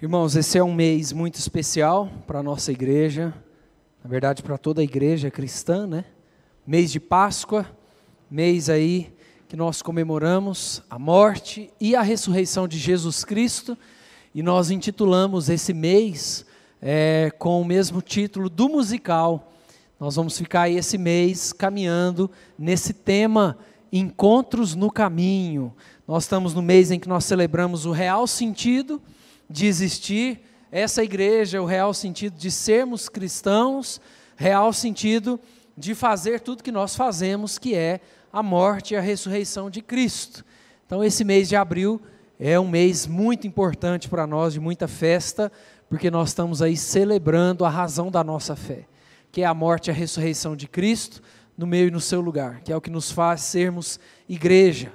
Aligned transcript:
Irmãos, 0.00 0.36
esse 0.36 0.56
é 0.56 0.62
um 0.62 0.72
mês 0.72 1.12
muito 1.12 1.40
especial 1.40 2.08
para 2.24 2.38
a 2.38 2.42
nossa 2.42 2.70
igreja, 2.70 3.34
na 4.00 4.08
verdade 4.08 4.44
para 4.44 4.56
toda 4.56 4.80
a 4.80 4.84
igreja 4.84 5.28
cristã, 5.28 5.88
né? 5.88 6.04
Mês 6.64 6.92
de 6.92 7.00
Páscoa, 7.00 7.66
mês 8.30 8.70
aí 8.70 9.12
que 9.48 9.56
nós 9.56 9.82
comemoramos 9.82 10.84
a 10.88 11.00
morte 11.00 11.68
e 11.80 11.96
a 11.96 12.02
ressurreição 12.02 12.68
de 12.68 12.78
Jesus 12.78 13.24
Cristo, 13.24 13.76
e 14.32 14.40
nós 14.40 14.70
intitulamos 14.70 15.48
esse 15.48 15.74
mês 15.74 16.46
é, 16.80 17.32
com 17.36 17.60
o 17.60 17.64
mesmo 17.64 18.00
título 18.00 18.48
do 18.48 18.68
musical. 18.68 19.52
Nós 19.98 20.14
vamos 20.14 20.38
ficar 20.38 20.62
aí 20.62 20.76
esse 20.76 20.96
mês 20.96 21.52
caminhando 21.52 22.30
nesse 22.56 22.92
tema 22.92 23.58
Encontros 23.92 24.76
no 24.76 24.92
Caminho. 24.92 25.74
Nós 26.06 26.22
estamos 26.22 26.54
no 26.54 26.62
mês 26.62 26.92
em 26.92 27.00
que 27.00 27.08
nós 27.08 27.24
celebramos 27.24 27.84
o 27.84 27.90
real 27.90 28.28
sentido 28.28 29.02
de 29.48 29.66
existir 29.66 30.40
essa 30.70 31.02
igreja, 31.02 31.62
o 31.62 31.66
real 31.66 31.94
sentido 31.94 32.36
de 32.36 32.50
sermos 32.50 33.08
cristãos, 33.08 34.00
real 34.36 34.72
sentido 34.72 35.40
de 35.76 35.94
fazer 35.94 36.40
tudo 36.40 36.62
que 36.62 36.72
nós 36.72 36.94
fazemos, 36.94 37.58
que 37.58 37.74
é 37.74 38.00
a 38.32 38.42
morte 38.42 38.94
e 38.94 38.96
a 38.96 39.00
ressurreição 39.00 39.70
de 39.70 39.80
Cristo. 39.80 40.44
Então, 40.86 41.02
esse 41.02 41.24
mês 41.24 41.48
de 41.48 41.56
abril 41.56 42.00
é 42.38 42.58
um 42.58 42.68
mês 42.68 43.06
muito 43.06 43.46
importante 43.46 44.08
para 44.08 44.26
nós, 44.26 44.52
de 44.52 44.60
muita 44.60 44.86
festa, 44.86 45.50
porque 45.88 46.10
nós 46.10 46.28
estamos 46.28 46.60
aí 46.60 46.76
celebrando 46.76 47.64
a 47.64 47.68
razão 47.68 48.10
da 48.10 48.22
nossa 48.22 48.54
fé, 48.54 48.86
que 49.32 49.42
é 49.42 49.46
a 49.46 49.54
morte 49.54 49.88
e 49.88 49.90
a 49.90 49.94
ressurreição 49.94 50.54
de 50.54 50.68
Cristo 50.68 51.22
no 51.56 51.66
meio 51.66 51.88
e 51.88 51.90
no 51.90 52.00
seu 52.00 52.20
lugar, 52.20 52.60
que 52.60 52.72
é 52.72 52.76
o 52.76 52.80
que 52.80 52.90
nos 52.90 53.10
faz 53.10 53.40
sermos 53.40 53.98
igreja. 54.28 54.92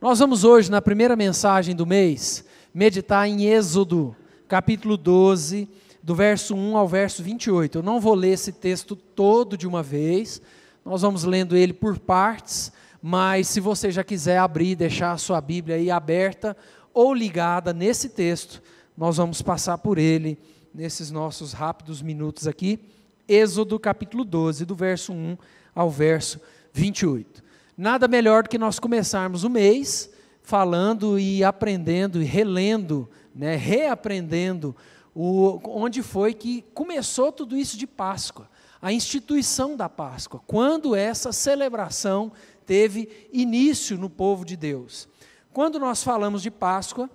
Nós 0.00 0.18
vamos 0.18 0.44
hoje, 0.44 0.70
na 0.70 0.82
primeira 0.82 1.16
mensagem 1.16 1.74
do 1.74 1.86
mês, 1.86 2.44
meditar 2.74 3.28
em 3.28 3.44
Êxodo, 3.46 4.16
capítulo 4.48 4.96
12, 4.96 5.68
do 6.02 6.14
verso 6.14 6.54
1 6.54 6.76
ao 6.76 6.88
verso 6.88 7.22
28. 7.22 7.78
Eu 7.78 7.82
não 7.82 8.00
vou 8.00 8.14
ler 8.14 8.30
esse 8.30 8.52
texto 8.52 8.96
todo 8.96 9.56
de 9.56 9.66
uma 9.66 9.82
vez, 9.82 10.40
nós 10.84 11.02
vamos 11.02 11.24
lendo 11.24 11.56
ele 11.56 11.72
por 11.72 11.98
partes, 11.98 12.72
mas 13.02 13.48
se 13.48 13.60
você 13.60 13.90
já 13.90 14.02
quiser 14.02 14.38
abrir 14.38 14.74
deixar 14.74 15.12
a 15.12 15.18
sua 15.18 15.40
Bíblia 15.40 15.76
aí 15.76 15.90
aberta 15.90 16.56
ou 16.94 17.14
ligada 17.14 17.72
nesse 17.72 18.08
texto, 18.08 18.62
nós 18.96 19.16
vamos 19.16 19.42
passar 19.42 19.78
por 19.78 19.98
ele 19.98 20.38
nesses 20.74 21.10
nossos 21.10 21.52
rápidos 21.52 22.00
minutos 22.00 22.46
aqui. 22.46 22.80
Êxodo 23.28 23.78
capítulo 23.78 24.24
12, 24.24 24.64
do 24.64 24.74
verso 24.74 25.12
1 25.12 25.36
ao 25.74 25.90
verso 25.90 26.40
28. 26.72 27.42
Nada 27.76 28.08
melhor 28.08 28.44
do 28.44 28.48
que 28.48 28.58
nós 28.58 28.78
começarmos 28.78 29.44
o 29.44 29.50
mês 29.50 30.10
falando 30.42 31.18
e 31.18 31.42
aprendendo 31.44 32.20
e 32.20 32.24
relendo, 32.24 33.08
né, 33.34 33.56
reaprendendo 33.56 34.74
o, 35.14 35.60
onde 35.64 36.02
foi 36.02 36.34
que 36.34 36.62
começou 36.74 37.30
tudo 37.30 37.56
isso 37.56 37.76
de 37.76 37.86
Páscoa, 37.86 38.48
a 38.80 38.92
instituição 38.92 39.76
da 39.76 39.88
Páscoa, 39.88 40.40
quando 40.46 40.96
essa 40.96 41.32
celebração 41.32 42.32
teve 42.66 43.28
início 43.32 43.96
no 43.96 44.10
povo 44.10 44.44
de 44.44 44.56
Deus. 44.56 45.08
Quando 45.52 45.78
nós 45.78 46.02
falamos 46.02 46.42
de 46.42 46.50
Páscoa, 46.50 47.08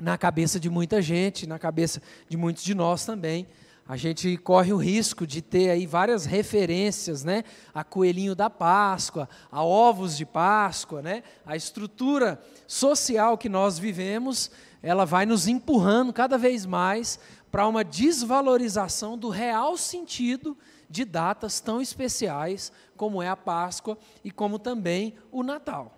na 0.00 0.18
cabeça 0.18 0.58
de 0.58 0.68
muita 0.68 1.00
gente, 1.00 1.46
na 1.46 1.58
cabeça 1.58 2.02
de 2.28 2.36
muitos 2.36 2.64
de 2.64 2.74
nós 2.74 3.04
também, 3.04 3.46
a 3.88 3.96
gente 3.96 4.36
corre 4.36 4.72
o 4.72 4.76
risco 4.76 5.26
de 5.26 5.40
ter 5.40 5.70
aí 5.70 5.86
várias 5.86 6.24
referências, 6.24 7.22
né, 7.22 7.44
a 7.72 7.84
coelhinho 7.84 8.34
da 8.34 8.50
Páscoa, 8.50 9.28
a 9.50 9.62
ovos 9.62 10.16
de 10.16 10.26
Páscoa, 10.26 11.00
né, 11.00 11.22
a 11.44 11.54
estrutura 11.54 12.42
social 12.66 13.38
que 13.38 13.48
nós 13.48 13.78
vivemos, 13.78 14.50
ela 14.82 15.04
vai 15.04 15.24
nos 15.24 15.46
empurrando 15.46 16.12
cada 16.12 16.36
vez 16.36 16.66
mais 16.66 17.18
para 17.50 17.66
uma 17.66 17.84
desvalorização 17.84 19.16
do 19.16 19.28
real 19.28 19.76
sentido 19.76 20.56
de 20.90 21.04
datas 21.04 21.60
tão 21.60 21.80
especiais 21.80 22.72
como 22.96 23.22
é 23.22 23.28
a 23.28 23.36
Páscoa 23.36 23.96
e 24.24 24.30
como 24.30 24.58
também 24.58 25.14
o 25.30 25.42
Natal. 25.42 25.96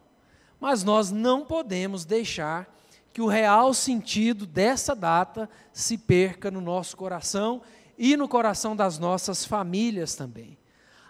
Mas 0.60 0.82
nós 0.84 1.10
não 1.10 1.44
podemos 1.44 2.04
deixar 2.04 2.68
que 3.12 3.22
o 3.22 3.26
real 3.26 3.74
sentido 3.74 4.46
dessa 4.46 4.94
data 4.94 5.48
se 5.72 5.98
perca 5.98 6.50
no 6.50 6.60
nosso 6.60 6.96
coração 6.96 7.62
e 7.98 8.16
no 8.16 8.28
coração 8.28 8.76
das 8.76 8.98
nossas 8.98 9.44
famílias 9.44 10.14
também. 10.14 10.56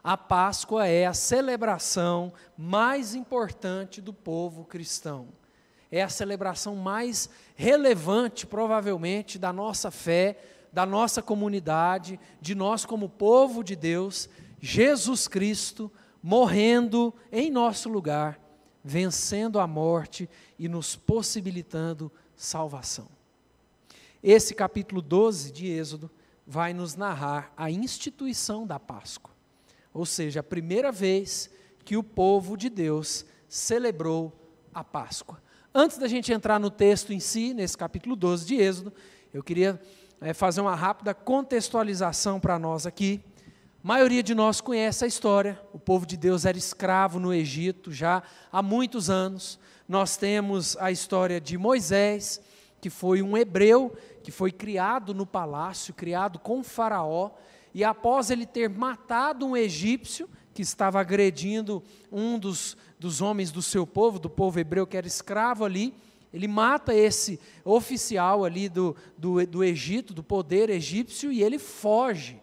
A 0.03 0.17
Páscoa 0.17 0.87
é 0.87 1.07
a 1.07 1.13
celebração 1.13 2.33
mais 2.57 3.15
importante 3.15 4.01
do 4.01 4.13
povo 4.15 4.65
cristão. 4.65 5.29
É 5.91 6.03
a 6.03 6.09
celebração 6.09 6.75
mais 6.75 7.29
relevante, 7.55 8.47
provavelmente, 8.47 9.39
da 9.39 9.53
nossa 9.53 9.91
fé, 9.91 10.39
da 10.73 10.87
nossa 10.87 11.21
comunidade, 11.21 12.19
de 12.41 12.55
nós 12.55 12.87
como 12.87 13.09
povo 13.09 13.63
de 13.63 13.77
Deus, 13.77 14.29
Jesus 14.61 15.29
Cristo 15.29 15.91
morrendo 16.23 17.15
em 17.31 17.51
nosso 17.51 17.89
lugar, 17.89 18.41
vencendo 18.83 19.61
a 19.61 19.67
morte 19.67 20.29
e 20.59 20.69
nos 20.69 20.97
possibilitando 20.97 22.11
salvação. 22.37 23.09
Esse 24.23 24.55
capítulo 24.55 25.01
12 25.01 25.53
de 25.53 25.69
Êxodo 25.69 26.11
vai 26.51 26.73
nos 26.73 26.97
narrar 26.97 27.53
a 27.55 27.71
instituição 27.71 28.67
da 28.67 28.81
Páscoa. 28.81 29.35
Ou 29.93 30.07
seja, 30.07 30.41
a 30.41 30.43
primeira 30.43 30.91
vez 30.91 31.51
que 31.85 31.95
o 31.95 32.03
povo 32.03 32.57
de 32.57 32.71
Deus 32.71 33.27
celebrou 33.47 34.33
a 34.73 34.83
Páscoa. 34.83 35.43
Antes 35.75 35.99
da 35.99 36.09
gente 36.09 36.33
entrar 36.33 36.59
no 36.59 36.71
texto 36.71 37.13
em 37.13 37.21
si, 37.21 37.53
nesse 37.53 37.77
capítulo 37.77 38.17
12 38.17 38.47
de 38.47 38.55
Êxodo, 38.57 38.95
eu 39.33 39.43
queria 39.43 39.79
é, 40.23 40.33
fazer 40.33 40.63
uma 40.63 40.75
rápida 40.75 41.13
contextualização 41.13 42.41
para 42.41 42.59
nós 42.59 42.87
aqui. 42.87 43.21
A 43.85 43.87
maioria 43.87 44.23
de 44.23 44.35
nós 44.35 44.63
conhece 44.63 45.05
a 45.05 45.09
história. 45.09 45.61
O 45.71 45.79
povo 45.79 46.07
de 46.07 46.17
Deus 46.17 46.47
era 46.47 46.57
escravo 46.57 47.21
no 47.21 47.33
Egito 47.33 47.93
já 47.93 48.23
há 48.51 48.63
muitos 48.63 49.11
anos. 49.11 49.59
Nós 49.87 50.17
temos 50.17 50.79
a 50.79 50.91
história 50.91 51.39
de 51.39 51.59
Moisés, 51.59 52.41
que 52.81 52.89
foi 52.89 53.21
um 53.21 53.37
hebreu 53.37 53.95
que 54.23 54.31
foi 54.31 54.53
criado 54.53 55.15
no 55.15 55.27
palácio, 55.27 55.95
criado 55.95 56.39
com 56.39 56.63
Faraó, 56.63 57.31
e 57.75 57.85
após 57.85 58.31
ele 58.31 58.47
ter 58.47 58.69
matado 58.69 59.47
um 59.47 59.57
egípcio 59.57 60.29
que 60.53 60.63
estava 60.63 61.01
agredindo 61.01 61.83
um 62.11 62.39
dos, 62.39 62.77
dos 62.99 63.21
homens 63.21 63.53
do 63.53 63.63
seu 63.63 63.87
povo, 63.87 64.19
do 64.19 64.29
povo 64.29 64.59
hebreu 64.59 64.87
que 64.87 64.97
era 64.97 65.07
escravo 65.07 65.65
ali, 65.65 65.95
ele 66.33 66.49
mata 66.49 66.95
esse 66.95 67.41
oficial 67.65 68.45
ali 68.45 68.69
do, 68.69 68.97
do, 69.17 69.47
do 69.47 69.65
Egito, 69.65 70.13
do 70.13 70.23
poder 70.23 70.69
egípcio, 70.69 71.33
e 71.33 71.43
ele 71.43 71.59
foge. 71.59 72.41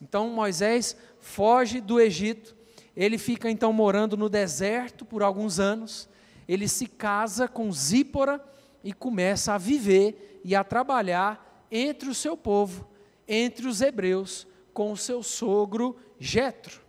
Então 0.00 0.28
Moisés 0.30 0.96
foge 1.18 1.80
do 1.80 2.00
Egito, 2.00 2.54
ele 2.96 3.18
fica 3.18 3.50
então 3.50 3.72
morando 3.72 4.16
no 4.16 4.28
deserto 4.28 5.04
por 5.04 5.22
alguns 5.22 5.58
anos, 5.58 6.08
ele 6.46 6.68
se 6.68 6.86
casa 6.86 7.48
com 7.48 7.70
Zípora 7.72 8.42
e 8.82 8.92
começa 8.92 9.54
a 9.54 9.58
viver 9.58 10.40
e 10.44 10.54
a 10.54 10.64
trabalhar 10.64 11.66
entre 11.70 12.08
o 12.08 12.14
seu 12.14 12.36
povo, 12.36 12.88
entre 13.26 13.66
os 13.66 13.80
hebreus, 13.80 14.46
com 14.72 14.92
o 14.92 14.96
seu 14.96 15.22
sogro 15.22 15.96
Jetro. 16.18 16.80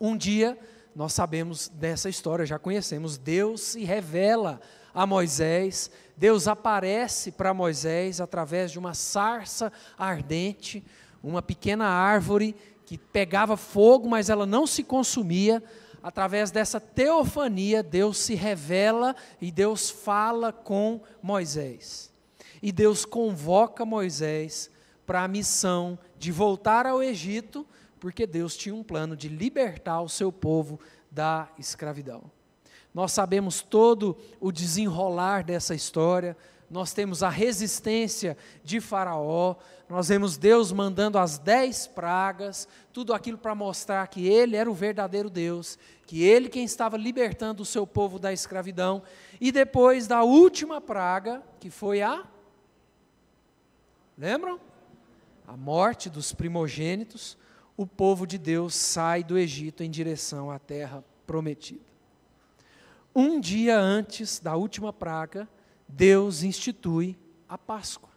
Um 0.00 0.16
dia, 0.16 0.58
nós 0.94 1.12
sabemos 1.12 1.68
dessa 1.68 2.08
história, 2.08 2.46
já 2.46 2.58
conhecemos, 2.58 3.16
Deus 3.18 3.60
se 3.60 3.84
revela 3.84 4.60
a 4.94 5.06
Moisés, 5.06 5.90
Deus 6.16 6.48
aparece 6.48 7.32
para 7.32 7.52
Moisés 7.52 8.20
através 8.20 8.70
de 8.70 8.78
uma 8.78 8.94
sarça 8.94 9.72
ardente, 9.98 10.84
uma 11.22 11.42
pequena 11.42 11.86
árvore 11.86 12.54
que 12.86 12.96
pegava 12.96 13.56
fogo, 13.56 14.08
mas 14.08 14.30
ela 14.30 14.46
não 14.46 14.66
se 14.66 14.82
consumia. 14.82 15.62
Através 16.06 16.52
dessa 16.52 16.78
teofania, 16.78 17.82
Deus 17.82 18.18
se 18.18 18.36
revela 18.36 19.16
e 19.40 19.50
Deus 19.50 19.90
fala 19.90 20.52
com 20.52 21.00
Moisés. 21.20 22.12
E 22.62 22.70
Deus 22.70 23.04
convoca 23.04 23.84
Moisés 23.84 24.70
para 25.04 25.24
a 25.24 25.26
missão 25.26 25.98
de 26.16 26.30
voltar 26.30 26.86
ao 26.86 27.02
Egito, 27.02 27.66
porque 27.98 28.24
Deus 28.24 28.56
tinha 28.56 28.72
um 28.72 28.84
plano 28.84 29.16
de 29.16 29.28
libertar 29.28 30.00
o 30.00 30.08
seu 30.08 30.30
povo 30.30 30.78
da 31.10 31.48
escravidão. 31.58 32.30
Nós 32.94 33.10
sabemos 33.10 33.60
todo 33.60 34.16
o 34.38 34.52
desenrolar 34.52 35.42
dessa 35.42 35.74
história, 35.74 36.36
nós 36.70 36.92
temos 36.92 37.22
a 37.22 37.28
resistência 37.28 38.36
de 38.64 38.80
Faraó, 38.80 39.56
nós 39.88 40.08
vemos 40.08 40.36
Deus 40.36 40.72
mandando 40.72 41.18
as 41.18 41.38
dez 41.38 41.86
pragas, 41.86 42.66
tudo 42.92 43.14
aquilo 43.14 43.38
para 43.38 43.54
mostrar 43.54 44.06
que 44.08 44.26
Ele 44.26 44.56
era 44.56 44.70
o 44.70 44.74
verdadeiro 44.74 45.30
Deus, 45.30 45.78
que 46.06 46.22
Ele 46.22 46.48
quem 46.48 46.64
estava 46.64 46.96
libertando 46.96 47.62
o 47.62 47.66
seu 47.66 47.86
povo 47.86 48.18
da 48.18 48.32
escravidão, 48.32 49.02
e 49.40 49.52
depois 49.52 50.06
da 50.06 50.22
última 50.22 50.80
praga, 50.80 51.42
que 51.60 51.70
foi 51.70 52.02
a 52.02 52.24
Lembram? 54.18 54.58
A 55.46 55.54
morte 55.56 56.08
dos 56.08 56.32
primogênitos, 56.32 57.36
o 57.76 57.86
povo 57.86 58.26
de 58.26 58.38
Deus 58.38 58.74
sai 58.74 59.22
do 59.22 59.36
Egito 59.36 59.82
em 59.82 59.90
direção 59.90 60.50
à 60.50 60.58
terra 60.58 61.04
prometida. 61.26 61.84
Um 63.14 63.38
dia 63.38 63.78
antes 63.78 64.38
da 64.38 64.56
última 64.56 64.90
praga, 64.90 65.46
Deus 65.88 66.42
institui 66.42 67.16
a 67.48 67.56
Páscoa. 67.56 68.10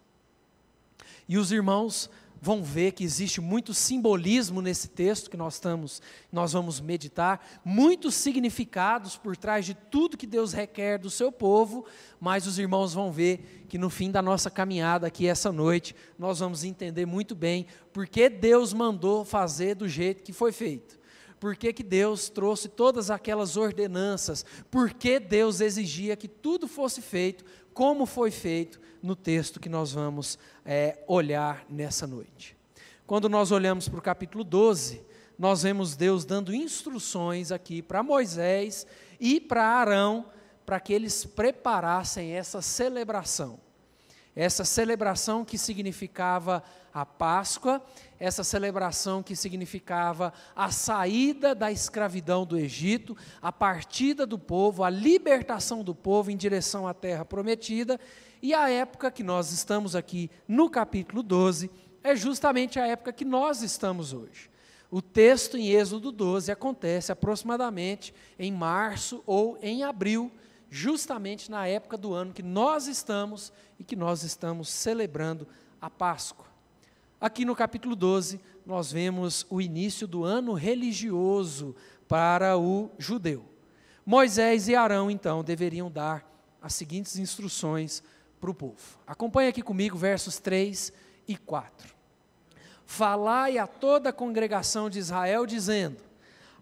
E 1.28 1.38
os 1.38 1.52
irmãos 1.52 2.10
vão 2.42 2.64
ver 2.64 2.94
que 2.94 3.04
existe 3.04 3.42
muito 3.42 3.74
simbolismo 3.74 4.62
nesse 4.62 4.88
texto 4.88 5.30
que 5.30 5.38
nós 5.38 5.56
estamos, 5.56 6.02
nós 6.32 6.54
vamos 6.54 6.80
meditar, 6.80 7.46
muitos 7.64 8.16
significados 8.16 9.18
por 9.18 9.36
trás 9.36 9.66
de 9.66 9.74
tudo 9.74 10.18
que 10.18 10.26
Deus 10.26 10.54
requer 10.54 10.98
do 10.98 11.10
seu 11.10 11.32
povo, 11.32 11.86
mas 12.20 12.48
os 12.48 12.58
irmãos 12.58 12.94
vão 12.94 13.12
ver 13.12 13.66
que 13.68 13.78
no 13.78 13.90
fim 13.90 14.10
da 14.10 14.22
nossa 14.22 14.50
caminhada 14.50 15.08
aqui 15.08 15.28
essa 15.28 15.52
noite, 15.52 15.96
nós 16.18 16.40
vamos 16.40 16.64
entender 16.64 17.06
muito 17.06 17.36
bem 17.36 17.66
por 17.92 18.08
que 18.08 18.30
Deus 18.30 18.74
mandou 18.74 19.26
fazer 19.26 19.76
do 19.76 19.88
jeito 19.88 20.24
que 20.24 20.34
foi 20.34 20.52
feito. 20.52 20.99
Por 21.40 21.56
que, 21.56 21.72
que 21.72 21.84
Deus 21.84 22.30
trouxe 22.30 22.68
todas 22.68 23.10
aquelas 23.10 23.56
ordenanças? 23.56 24.46
Por 24.70 24.92
que 24.94 25.20
Deus 25.20 25.62
exigia 25.62 26.18
que 26.18 26.28
tudo 26.28 26.68
fosse 26.68 27.02
feito 27.02 27.46
como 27.74 28.06
foi 28.06 28.30
feito 28.30 28.80
no 29.02 29.16
texto 29.16 29.60
que 29.60 29.70
nós 29.70 29.94
vamos 29.94 30.38
é, 30.66 31.02
olhar 31.08 31.66
nessa 31.70 32.06
noite. 32.06 32.58
Quando 33.08 33.30
nós 33.30 33.52
olhamos 33.52 33.88
para 33.88 34.00
o 34.00 34.02
capítulo 34.02 34.44
12, 34.44 35.02
nós 35.38 35.64
vemos 35.64 35.96
Deus 35.96 36.26
dando 36.26 36.54
instruções 36.54 37.52
aqui 37.52 37.82
para 37.82 38.04
Moisés 38.04 38.86
e 39.20 39.40
para 39.40 39.66
Arão, 39.66 40.26
para 40.66 40.80
que 40.80 40.92
eles 40.92 41.26
preparassem 41.26 42.32
essa 42.34 42.62
celebração. 42.62 43.60
Essa 44.36 44.64
celebração 44.64 45.44
que 45.44 45.58
significava 45.58 46.64
a 46.94 47.06
Páscoa, 47.06 47.82
essa 48.20 48.44
celebração 48.44 49.24
que 49.24 49.36
significava 49.36 50.34
a 50.56 50.72
saída 50.72 51.54
da 51.56 51.72
escravidão 51.72 52.46
do 52.46 52.58
Egito, 52.58 53.16
a 53.42 53.52
partida 53.52 54.26
do 54.26 54.38
povo, 54.38 54.84
a 54.84 54.90
libertação 54.90 55.84
do 55.84 55.96
povo 55.96 56.32
em 56.32 56.38
direção 56.38 56.88
à 56.88 56.94
terra 56.94 57.26
prometida, 57.26 58.00
e 58.42 58.54
a 58.54 58.70
época 58.70 59.12
que 59.12 59.24
nós 59.24 59.52
estamos 59.52 59.96
aqui 59.96 60.30
no 60.48 60.70
capítulo 60.70 61.22
12 61.22 61.70
é 62.04 62.16
justamente 62.16 62.80
a 62.80 62.88
época 62.88 63.12
que 63.12 63.26
nós 63.26 63.62
estamos 63.62 64.14
hoje. 64.14 64.50
O 64.92 65.02
texto 65.02 65.58
em 65.58 65.70
Êxodo 65.70 66.12
12 66.12 66.52
acontece 66.52 67.12
aproximadamente 67.12 68.14
em 68.40 68.52
março 68.52 69.22
ou 69.26 69.58
em 69.62 69.84
abril, 69.84 70.32
justamente 70.70 71.50
na 71.50 71.68
época 71.68 71.98
do 71.98 72.14
ano 72.14 72.34
que 72.34 72.44
nós 72.44 72.88
estamos 72.88 73.52
e 73.80 73.84
que 73.84 73.96
nós 73.96 74.24
estamos 74.24 74.70
celebrando 74.70 75.48
a 75.82 75.90
Páscoa. 75.90 76.46
Aqui 77.20 77.44
no 77.44 77.56
capítulo 77.56 77.96
12, 77.96 78.40
nós 78.66 78.92
vemos 78.92 79.46
o 79.50 79.62
início 79.62 80.08
do 80.08 80.24
ano 80.24 80.54
religioso 80.54 81.76
para 82.08 82.58
o 82.58 82.90
judeu. 82.98 83.46
Moisés 84.06 84.68
e 84.68 84.76
Arão, 84.76 85.12
então, 85.12 85.44
deveriam 85.44 85.92
dar 85.92 86.26
as 86.62 86.74
seguintes 86.74 87.18
instruções 87.18 88.02
para 88.40 88.50
o 88.50 88.54
povo. 88.54 88.98
Acompanhe 89.06 89.50
aqui 89.50 89.62
comigo 89.62 89.98
versos 89.98 90.40
3 90.40 90.94
e 91.28 91.36
4. 91.36 91.94
Falai 92.86 93.58
a 93.58 93.68
toda 93.68 94.10
a 94.10 94.14
congregação 94.14 94.90
de 94.90 94.98
Israel, 94.98 95.46
dizendo: 95.46 95.98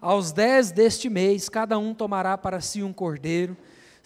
Aos 0.00 0.30
dez 0.30 0.70
deste 0.70 1.08
mês, 1.08 1.48
cada 1.48 1.78
um 1.78 1.94
tomará 1.94 2.36
para 2.36 2.60
si 2.60 2.82
um 2.82 2.92
cordeiro, 2.92 3.56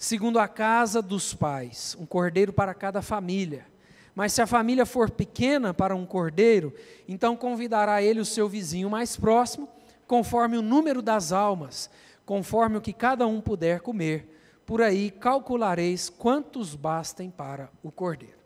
segundo 0.03 0.37
a 0.37 0.49
casa 0.49 1.01
dos 1.01 1.33
pais, 1.33 1.95
um 1.97 2.05
cordeiro 2.05 2.51
para 2.51 2.73
cada 2.73 3.01
família. 3.01 3.65
Mas 4.13 4.33
se 4.33 4.41
a 4.41 4.45
família 4.45 4.85
for 4.85 5.09
pequena 5.09 5.73
para 5.73 5.95
um 5.95 6.05
cordeiro, 6.05 6.73
então 7.07 7.37
convidará 7.37 8.01
ele 8.01 8.19
o 8.19 8.25
seu 8.25 8.49
vizinho 8.49 8.89
mais 8.89 9.15
próximo, 9.15 9.65
conforme 10.05 10.57
o 10.57 10.61
número 10.61 11.01
das 11.01 11.31
almas, 11.31 11.89
conforme 12.25 12.75
o 12.75 12.81
que 12.81 12.91
cada 12.91 13.25
um 13.25 13.39
puder 13.39 13.79
comer 13.79 14.29
por 14.65 14.81
aí 14.81 15.09
calculareis 15.09 16.09
quantos 16.09 16.75
bastem 16.75 17.31
para 17.31 17.71
o 17.81 17.89
cordeiro. 17.89 18.37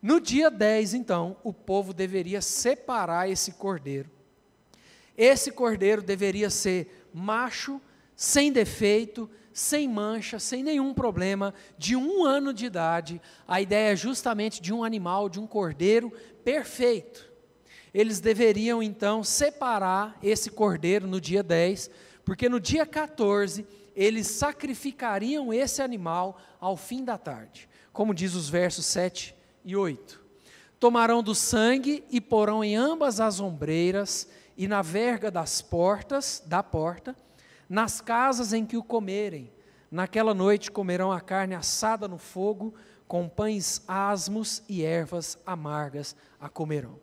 No 0.00 0.20
dia 0.20 0.52
10, 0.52 0.94
então, 0.94 1.36
o 1.42 1.52
povo 1.52 1.92
deveria 1.92 2.40
separar 2.40 3.28
esse 3.28 3.50
cordeiro. 3.54 4.08
Esse 5.18 5.50
cordeiro 5.50 6.00
deveria 6.00 6.48
ser 6.48 7.08
macho, 7.12 7.80
sem 8.22 8.52
defeito, 8.52 9.28
sem 9.52 9.88
mancha, 9.88 10.38
sem 10.38 10.62
nenhum 10.62 10.94
problema, 10.94 11.52
de 11.76 11.96
um 11.96 12.22
ano 12.24 12.54
de 12.54 12.66
idade. 12.66 13.20
A 13.48 13.60
ideia 13.60 13.94
é 13.94 13.96
justamente 13.96 14.62
de 14.62 14.72
um 14.72 14.84
animal, 14.84 15.28
de 15.28 15.40
um 15.40 15.46
cordeiro 15.46 16.12
perfeito. 16.44 17.28
Eles 17.92 18.20
deveriam 18.20 18.80
então 18.80 19.24
separar 19.24 20.16
esse 20.22 20.52
cordeiro 20.52 21.08
no 21.08 21.20
dia 21.20 21.42
10, 21.42 21.90
porque 22.24 22.48
no 22.48 22.60
dia 22.60 22.86
14 22.86 23.66
eles 23.92 24.28
sacrificariam 24.28 25.52
esse 25.52 25.82
animal 25.82 26.38
ao 26.60 26.76
fim 26.76 27.04
da 27.04 27.18
tarde, 27.18 27.68
como 27.92 28.14
diz 28.14 28.36
os 28.36 28.48
versos 28.48 28.86
7 28.86 29.34
e 29.64 29.74
8. 29.74 30.22
Tomarão 30.78 31.24
do 31.24 31.34
sangue 31.34 32.04
e 32.08 32.20
porão 32.20 32.62
em 32.62 32.76
ambas 32.76 33.18
as 33.18 33.40
ombreiras 33.40 34.28
e 34.56 34.68
na 34.68 34.80
verga 34.80 35.28
das 35.28 35.60
portas, 35.60 36.40
da 36.46 36.62
porta, 36.62 37.16
nas 37.72 38.02
casas 38.02 38.52
em 38.52 38.66
que 38.66 38.76
o 38.76 38.82
comerem. 38.82 39.50
Naquela 39.90 40.34
noite 40.34 40.70
comerão 40.70 41.10
a 41.10 41.22
carne 41.22 41.54
assada 41.54 42.06
no 42.06 42.18
fogo, 42.18 42.74
com 43.08 43.26
pães 43.26 43.82
asmos 43.88 44.62
e 44.68 44.84
ervas 44.84 45.38
amargas 45.46 46.14
a 46.38 46.50
comerão. 46.50 47.00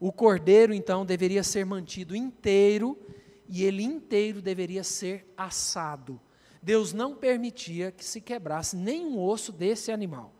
O 0.00 0.10
cordeiro, 0.10 0.72
então, 0.72 1.04
deveria 1.04 1.42
ser 1.42 1.66
mantido 1.66 2.16
inteiro 2.16 2.98
e 3.46 3.64
ele 3.64 3.82
inteiro 3.82 4.40
deveria 4.40 4.82
ser 4.82 5.30
assado. 5.36 6.18
Deus 6.62 6.94
não 6.94 7.14
permitia 7.14 7.92
que 7.92 8.04
se 8.04 8.22
quebrasse 8.22 8.74
nenhum 8.74 9.20
osso 9.20 9.52
desse 9.52 9.92
animal. 9.92 10.32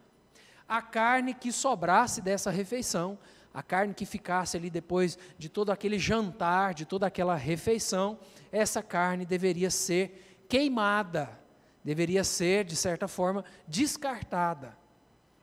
A 0.66 0.80
carne 0.80 1.34
que 1.34 1.52
sobrasse 1.52 2.22
dessa 2.22 2.50
refeição, 2.50 3.18
a 3.52 3.62
carne 3.62 3.92
que 3.92 4.06
ficasse 4.06 4.56
ali 4.56 4.70
depois 4.70 5.18
de 5.36 5.50
todo 5.50 5.70
aquele 5.70 5.98
jantar, 5.98 6.72
de 6.72 6.86
toda 6.86 7.06
aquela 7.06 7.34
refeição, 7.34 8.18
essa 8.56 8.82
carne 8.82 9.26
deveria 9.26 9.70
ser 9.70 10.44
queimada, 10.48 11.38
deveria 11.84 12.24
ser, 12.24 12.64
de 12.64 12.74
certa 12.74 13.06
forma, 13.06 13.44
descartada. 13.68 14.76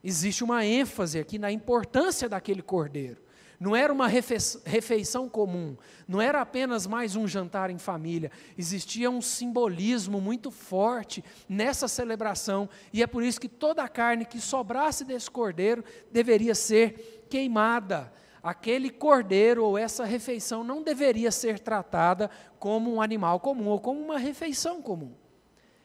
Existe 0.04 0.44
uma 0.44 0.66
ênfase 0.66 1.20
aqui 1.20 1.38
na 1.38 1.52
importância 1.52 2.28
daquele 2.28 2.62
cordeiro. 2.62 3.22
Não 3.60 3.74
era 3.74 3.94
uma 3.94 4.08
refeição 4.08 5.30
comum, 5.30 5.78
não 6.06 6.20
era 6.22 6.42
apenas 6.42 6.86
mais 6.86 7.16
um 7.16 7.26
jantar 7.26 7.70
em 7.70 7.78
família, 7.78 8.30
existia 8.58 9.10
um 9.10 9.22
simbolismo 9.22 10.20
muito 10.20 10.52
forte 10.52 11.24
nessa 11.48 11.88
celebração, 11.88 12.68
e 12.92 13.02
é 13.02 13.08
por 13.08 13.24
isso 13.24 13.40
que 13.40 13.48
toda 13.48 13.82
a 13.82 13.88
carne 13.88 14.26
que 14.26 14.42
sobrasse 14.42 15.06
desse 15.06 15.32
cordeiro 15.32 15.82
deveria 16.12 16.54
ser 16.54 17.26
queimada. 17.30 18.12
Aquele 18.44 18.90
cordeiro 18.90 19.64
ou 19.64 19.78
essa 19.78 20.04
refeição 20.04 20.66
não 20.66 20.84
deveria 20.84 21.32
ser 21.32 21.60
tratada 21.60 22.30
como 22.60 22.94
um 22.94 23.02
animal 23.02 23.40
comum 23.40 23.68
ou 23.70 23.80
como 23.80 24.02
uma 24.02 24.18
refeição 24.18 24.82
comum. 24.82 25.14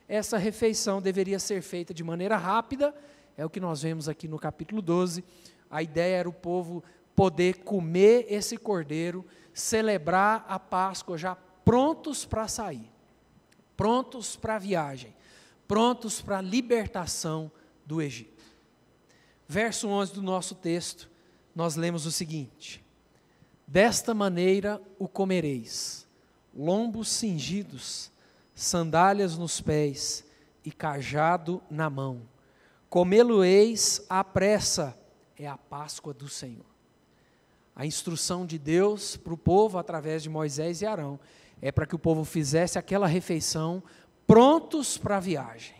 Essa 0.08 0.36
refeição 0.36 1.00
deveria 1.00 1.38
ser 1.38 1.62
feita 1.62 1.94
de 1.94 2.02
maneira 2.02 2.36
rápida, 2.36 2.92
é 3.36 3.46
o 3.46 3.50
que 3.50 3.60
nós 3.60 3.82
vemos 3.82 4.08
aqui 4.08 4.26
no 4.26 4.38
capítulo 4.40 4.82
12. 4.82 5.22
A 5.70 5.84
ideia 5.84 6.16
era 6.16 6.28
o 6.28 6.32
povo 6.32 6.82
poder 7.14 7.58
comer 7.58 8.26
esse 8.28 8.56
cordeiro, 8.56 9.24
celebrar 9.54 10.44
a 10.48 10.58
Páscoa 10.58 11.16
já 11.16 11.36
prontos 11.64 12.24
para 12.24 12.48
sair, 12.48 12.90
prontos 13.76 14.34
para 14.34 14.56
a 14.56 14.58
viagem, 14.58 15.14
prontos 15.68 16.20
para 16.20 16.38
a 16.38 16.42
libertação 16.42 17.52
do 17.86 18.02
Egito. 18.02 18.42
Verso 19.46 19.88
11 19.88 20.14
do 20.14 20.22
nosso 20.22 20.54
texto, 20.56 21.08
nós 21.58 21.74
lemos 21.74 22.06
o 22.06 22.12
seguinte: 22.12 22.84
Desta 23.66 24.14
maneira 24.14 24.80
o 24.96 25.08
comereis, 25.08 26.06
lombos 26.54 27.08
cingidos, 27.08 28.12
sandálias 28.54 29.36
nos 29.36 29.60
pés 29.60 30.24
e 30.64 30.70
cajado 30.70 31.60
na 31.68 31.90
mão. 31.90 32.22
Comê-lo-eis 32.88 34.06
à 34.08 34.22
pressa, 34.22 34.96
é 35.36 35.48
a 35.48 35.58
Páscoa 35.58 36.14
do 36.14 36.28
Senhor 36.28 36.64
a 37.74 37.86
instrução 37.86 38.44
de 38.44 38.58
Deus 38.58 39.16
para 39.16 39.32
o 39.32 39.38
povo 39.38 39.78
através 39.78 40.24
de 40.24 40.28
Moisés 40.28 40.82
e 40.82 40.86
Arão 40.86 41.18
é 41.62 41.70
para 41.70 41.86
que 41.86 41.94
o 41.94 41.98
povo 41.98 42.24
fizesse 42.24 42.76
aquela 42.76 43.06
refeição 43.06 43.80
prontos 44.26 44.98
para 44.98 45.18
a 45.18 45.20
viagem, 45.20 45.76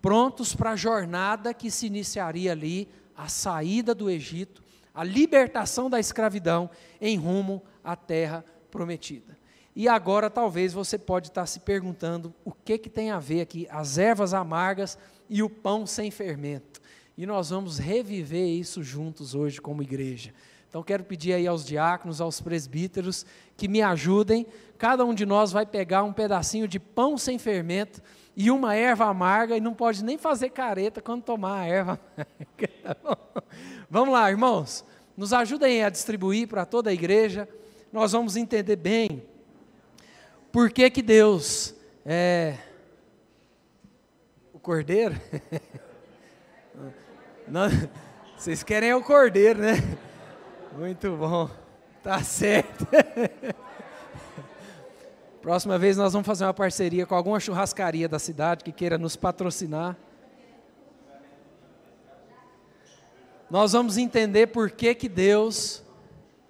prontos 0.00 0.54
para 0.54 0.70
a 0.70 0.76
jornada 0.76 1.52
que 1.52 1.70
se 1.70 1.86
iniciaria 1.86 2.52
ali, 2.52 2.88
a 3.14 3.28
saída 3.28 3.94
do 3.94 4.08
Egito, 4.08 4.62
a 4.98 5.04
libertação 5.04 5.88
da 5.88 6.00
escravidão 6.00 6.68
em 7.00 7.16
rumo 7.16 7.62
à 7.84 7.94
terra 7.94 8.44
prometida. 8.68 9.38
E 9.76 9.86
agora 9.86 10.28
talvez 10.28 10.72
você 10.72 10.98
pode 10.98 11.28
estar 11.28 11.46
se 11.46 11.60
perguntando 11.60 12.34
o 12.44 12.50
que, 12.50 12.76
que 12.76 12.90
tem 12.90 13.12
a 13.12 13.20
ver 13.20 13.42
aqui 13.42 13.68
as 13.70 13.96
ervas 13.96 14.34
amargas 14.34 14.98
e 15.30 15.40
o 15.40 15.48
pão 15.48 15.86
sem 15.86 16.10
fermento. 16.10 16.80
E 17.16 17.26
nós 17.26 17.50
vamos 17.50 17.78
reviver 17.78 18.48
isso 18.48 18.82
juntos 18.82 19.36
hoje 19.36 19.60
como 19.60 19.84
igreja. 19.84 20.34
Então 20.68 20.82
quero 20.82 21.04
pedir 21.04 21.32
aí 21.32 21.46
aos 21.46 21.64
diáconos, 21.64 22.20
aos 22.20 22.40
presbíteros, 22.40 23.24
que 23.56 23.68
me 23.68 23.80
ajudem. 23.80 24.48
Cada 24.78 25.04
um 25.04 25.14
de 25.14 25.24
nós 25.24 25.52
vai 25.52 25.64
pegar 25.64 26.02
um 26.02 26.12
pedacinho 26.12 26.66
de 26.66 26.80
pão 26.80 27.16
sem 27.16 27.38
fermento 27.38 28.02
e 28.40 28.52
uma 28.52 28.76
erva 28.76 29.06
amarga 29.06 29.56
e 29.56 29.60
não 29.60 29.74
pode 29.74 30.04
nem 30.04 30.16
fazer 30.16 30.50
careta 30.50 31.02
quando 31.02 31.24
tomar 31.24 31.62
a 31.62 31.66
erva 31.66 32.00
amarga. 32.56 32.68
Tá 32.84 33.18
Vamos 33.90 34.14
lá, 34.14 34.30
irmãos. 34.30 34.84
nos 35.16 35.32
ajudem 35.32 35.82
a 35.82 35.90
distribuir 35.90 36.46
para 36.46 36.64
toda 36.64 36.90
a 36.90 36.92
igreja. 36.92 37.48
Nós 37.92 38.12
vamos 38.12 38.36
entender 38.36 38.76
bem 38.76 39.24
por 40.52 40.70
que, 40.70 40.88
que 40.88 41.02
Deus 41.02 41.74
é 42.06 42.54
o 44.54 44.60
cordeiro. 44.60 45.20
Não, 47.48 47.68
vocês 48.36 48.62
querem 48.62 48.94
o 48.94 49.02
cordeiro, 49.02 49.58
né? 49.58 49.72
Muito 50.76 51.10
bom. 51.16 51.50
Tá 52.04 52.22
certo. 52.22 52.86
Próxima 55.48 55.78
vez 55.78 55.96
nós 55.96 56.12
vamos 56.12 56.26
fazer 56.26 56.44
uma 56.44 56.52
parceria 56.52 57.06
com 57.06 57.14
alguma 57.14 57.40
churrascaria 57.40 58.06
da 58.06 58.18
cidade 58.18 58.62
que 58.62 58.70
queira 58.70 58.98
nos 58.98 59.16
patrocinar. 59.16 59.96
Nós 63.48 63.72
vamos 63.72 63.96
entender 63.96 64.48
por 64.48 64.70
que, 64.70 64.94
que 64.94 65.08
Deus 65.08 65.82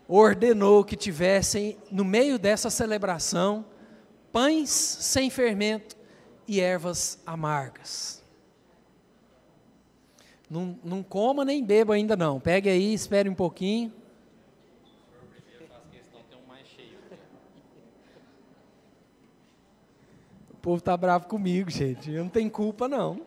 ordenou 0.08 0.82
que 0.82 0.96
tivessem, 0.96 1.78
no 1.92 2.04
meio 2.04 2.40
dessa 2.40 2.70
celebração, 2.70 3.64
pães 4.32 4.68
sem 4.68 5.30
fermento 5.30 5.96
e 6.48 6.58
ervas 6.58 7.20
amargas. 7.24 8.20
Não, 10.50 10.76
não 10.82 11.04
coma 11.04 11.44
nem 11.44 11.64
beba 11.64 11.94
ainda 11.94 12.16
não. 12.16 12.40
Pegue 12.40 12.68
aí, 12.68 12.92
espere 12.94 13.28
um 13.28 13.34
pouquinho. 13.36 13.92
Povo 20.68 20.80
está 20.80 20.94
bravo 20.98 21.26
comigo, 21.26 21.70
gente. 21.70 22.10
Eu 22.10 22.25
não 22.25 22.30
tenho 22.30 22.50
culpa, 22.50 22.87
não. 22.87 23.18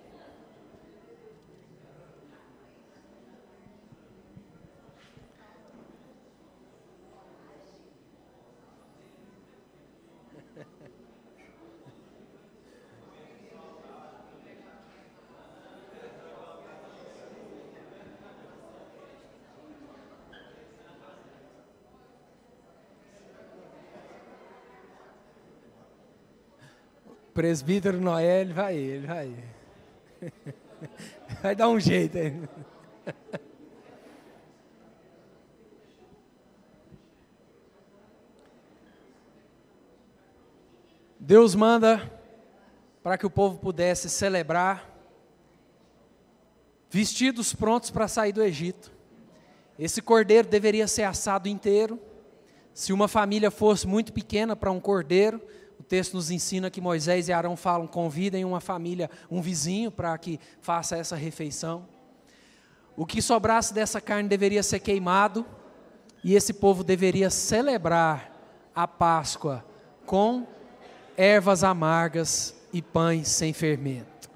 Presbítero 27.41 27.99
Noé, 27.99 28.41
ele 28.41 28.53
vai, 28.53 28.75
ele 28.75 29.07
vai. 29.07 29.35
Vai 31.41 31.55
dar 31.55 31.69
um 31.69 31.79
jeito 31.79 32.15
aí. 32.15 32.39
Deus 41.19 41.55
manda 41.55 42.11
para 43.01 43.17
que 43.17 43.25
o 43.25 43.29
povo 43.29 43.57
pudesse 43.57 44.07
celebrar, 44.07 44.87
vestidos 46.91 47.55
prontos 47.55 47.89
para 47.89 48.07
sair 48.07 48.33
do 48.33 48.43
Egito. 48.43 48.91
Esse 49.79 49.99
cordeiro 49.99 50.47
deveria 50.47 50.87
ser 50.87 51.03
assado 51.05 51.49
inteiro. 51.49 51.99
Se 52.71 52.93
uma 52.93 53.07
família 53.07 53.49
fosse 53.49 53.87
muito 53.87 54.13
pequena 54.13 54.55
para 54.55 54.69
um 54.69 54.79
cordeiro, 54.79 55.41
texto 55.91 56.13
nos 56.13 56.31
ensina 56.31 56.71
que 56.71 56.79
Moisés 56.79 57.27
e 57.27 57.33
Arão 57.33 57.57
falam: 57.57 57.85
convidem 57.85 58.45
uma 58.45 58.61
família, 58.61 59.11
um 59.29 59.41
vizinho, 59.41 59.91
para 59.91 60.17
que 60.17 60.39
faça 60.61 60.95
essa 60.95 61.17
refeição. 61.17 61.85
O 62.95 63.05
que 63.05 63.21
sobrasse 63.21 63.73
dessa 63.73 63.99
carne 63.99 64.29
deveria 64.29 64.63
ser 64.63 64.79
queimado, 64.79 65.45
e 66.23 66.33
esse 66.33 66.53
povo 66.53 66.81
deveria 66.81 67.29
celebrar 67.29 68.31
a 68.73 68.87
Páscoa 68.87 69.65
com 70.05 70.47
ervas 71.17 71.61
amargas 71.61 72.55
e 72.71 72.81
pães 72.81 73.27
sem 73.27 73.51
fermento. 73.51 74.29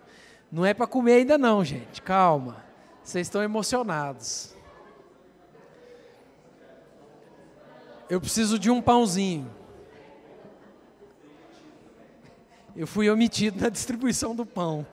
Não 0.51 0.65
é 0.65 0.73
para 0.73 0.85
comer 0.85 1.13
ainda 1.13 1.37
não, 1.37 1.63
gente. 1.63 2.01
Calma. 2.01 2.65
Vocês 3.01 3.27
estão 3.27 3.41
emocionados. 3.41 4.53
Eu 8.09 8.19
preciso 8.19 8.59
de 8.59 8.69
um 8.69 8.81
pãozinho. 8.81 9.49
Eu 12.75 12.85
fui 12.85 13.09
omitido 13.09 13.61
na 13.61 13.69
distribuição 13.69 14.35
do 14.35 14.45
pão. 14.45 14.85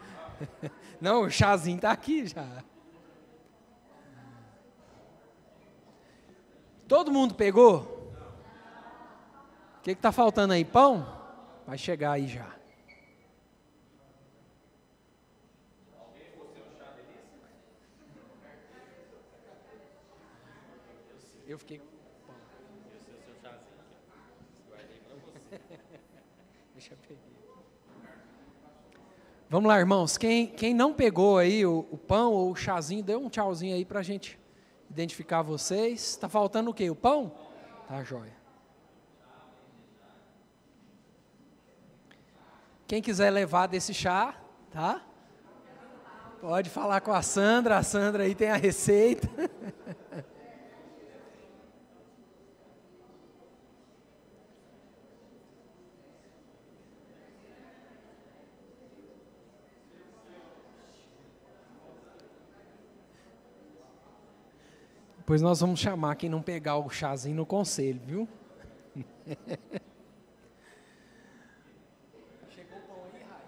Não, 1.00 1.22
o 1.22 1.30
chazinho 1.30 1.76
está 1.76 1.90
aqui 1.90 2.26
já. 2.26 2.64
Todo 6.88 7.12
mundo 7.12 7.34
pegou? 7.34 8.12
O 9.78 9.82
que 9.82 9.90
está 9.90 10.10
faltando 10.10 10.54
aí? 10.54 10.64
Pão? 10.64 11.06
Vai 11.66 11.76
chegar 11.76 12.12
aí 12.12 12.26
já. 12.26 12.54
Eu 21.46 21.58
fiquei 21.58 21.78
Vamos 29.54 29.68
lá, 29.68 29.78
irmãos. 29.78 30.18
Quem, 30.18 30.48
quem 30.48 30.74
não 30.74 30.92
pegou 30.92 31.38
aí 31.38 31.64
o, 31.64 31.86
o 31.88 31.96
pão 31.96 32.32
ou 32.32 32.50
o 32.50 32.56
chazinho, 32.56 33.04
dê 33.04 33.14
um 33.14 33.28
tchauzinho 33.28 33.76
aí 33.76 33.84
para 33.84 34.00
a 34.00 34.02
gente 34.02 34.36
identificar 34.90 35.42
vocês. 35.42 36.00
Está 36.00 36.28
faltando 36.28 36.70
o 36.70 36.74
quê? 36.74 36.90
O 36.90 36.96
pão? 36.96 37.30
Tá, 37.86 38.02
joia. 38.02 38.32
Quem 42.88 43.00
quiser 43.00 43.30
levar 43.30 43.68
desse 43.68 43.94
chá, 43.94 44.34
tá? 44.72 45.00
Pode 46.40 46.68
falar 46.68 47.00
com 47.00 47.12
a 47.12 47.22
Sandra. 47.22 47.78
A 47.78 47.84
Sandra 47.84 48.24
aí 48.24 48.34
tem 48.34 48.50
a 48.50 48.56
receita. 48.56 49.30
Depois 65.34 65.42
nós 65.42 65.58
vamos 65.58 65.80
chamar 65.80 66.14
quem 66.14 66.30
não 66.30 66.40
pegar 66.40 66.76
o 66.76 66.88
chazinho 66.88 67.34
no 67.34 67.44
conselho, 67.44 68.00
viu? 68.06 68.28
Chegou 72.50 72.78
o 72.78 72.82
pão 72.82 72.98
aí, 73.12 73.20
Rai? 73.28 73.42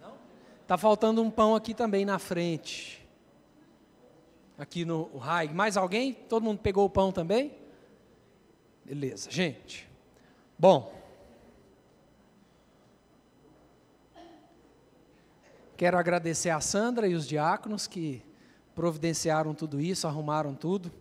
Não? 0.00 0.14
Tá 0.66 0.78
faltando 0.78 1.22
um 1.22 1.30
pão 1.30 1.54
aqui 1.54 1.74
também 1.74 2.06
na 2.06 2.18
frente. 2.18 3.06
Aqui 4.56 4.86
no 4.86 5.18
Rai. 5.18 5.48
Mais 5.48 5.76
alguém? 5.76 6.14
Todo 6.14 6.42
mundo 6.42 6.60
pegou 6.60 6.86
o 6.86 6.90
pão 6.90 7.12
também? 7.12 7.54
Beleza, 8.82 9.30
gente. 9.30 9.86
Bom. 10.58 10.94
Quero 15.76 15.98
agradecer 15.98 16.48
a 16.48 16.60
Sandra 16.62 17.06
e 17.06 17.14
os 17.14 17.28
diáconos 17.28 17.86
que 17.86 18.22
providenciaram 18.78 19.54
tudo 19.54 19.80
isso, 19.80 20.06
arrumaram 20.06 20.54
tudo. 20.54 20.92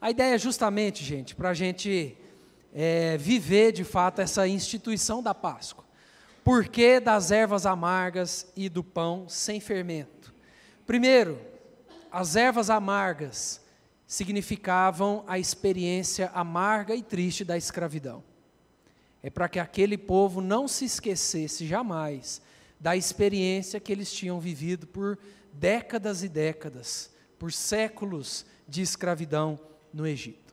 A 0.00 0.10
ideia 0.10 0.36
é 0.36 0.38
justamente, 0.38 1.04
gente, 1.04 1.34
para 1.34 1.50
a 1.50 1.54
gente 1.54 2.16
é, 2.72 3.18
viver 3.18 3.72
de 3.72 3.84
fato 3.84 4.22
essa 4.22 4.48
instituição 4.48 5.22
da 5.22 5.34
Páscoa. 5.34 5.84
Por 6.42 6.66
que 6.66 6.98
das 6.98 7.30
ervas 7.30 7.66
amargas 7.66 8.50
e 8.56 8.70
do 8.70 8.82
pão 8.82 9.28
sem 9.28 9.60
fermento? 9.60 10.32
Primeiro, 10.86 11.38
as 12.10 12.36
ervas 12.36 12.70
amargas 12.70 13.60
significavam 14.06 15.22
a 15.26 15.38
experiência 15.38 16.30
amarga 16.32 16.94
e 16.94 17.02
triste 17.02 17.44
da 17.44 17.58
escravidão. 17.58 18.24
É 19.22 19.28
para 19.28 19.46
que 19.46 19.58
aquele 19.58 19.98
povo 19.98 20.40
não 20.40 20.66
se 20.66 20.86
esquecesse 20.86 21.66
jamais 21.66 22.40
da 22.80 22.96
experiência 22.96 23.78
que 23.78 23.92
eles 23.92 24.10
tinham 24.10 24.40
vivido 24.40 24.86
por 24.86 25.18
décadas 25.52 26.22
e 26.22 26.30
décadas, 26.30 27.14
por 27.46 27.52
séculos 27.52 28.44
de 28.66 28.82
escravidão 28.82 29.56
no 29.92 30.04
Egito. 30.04 30.52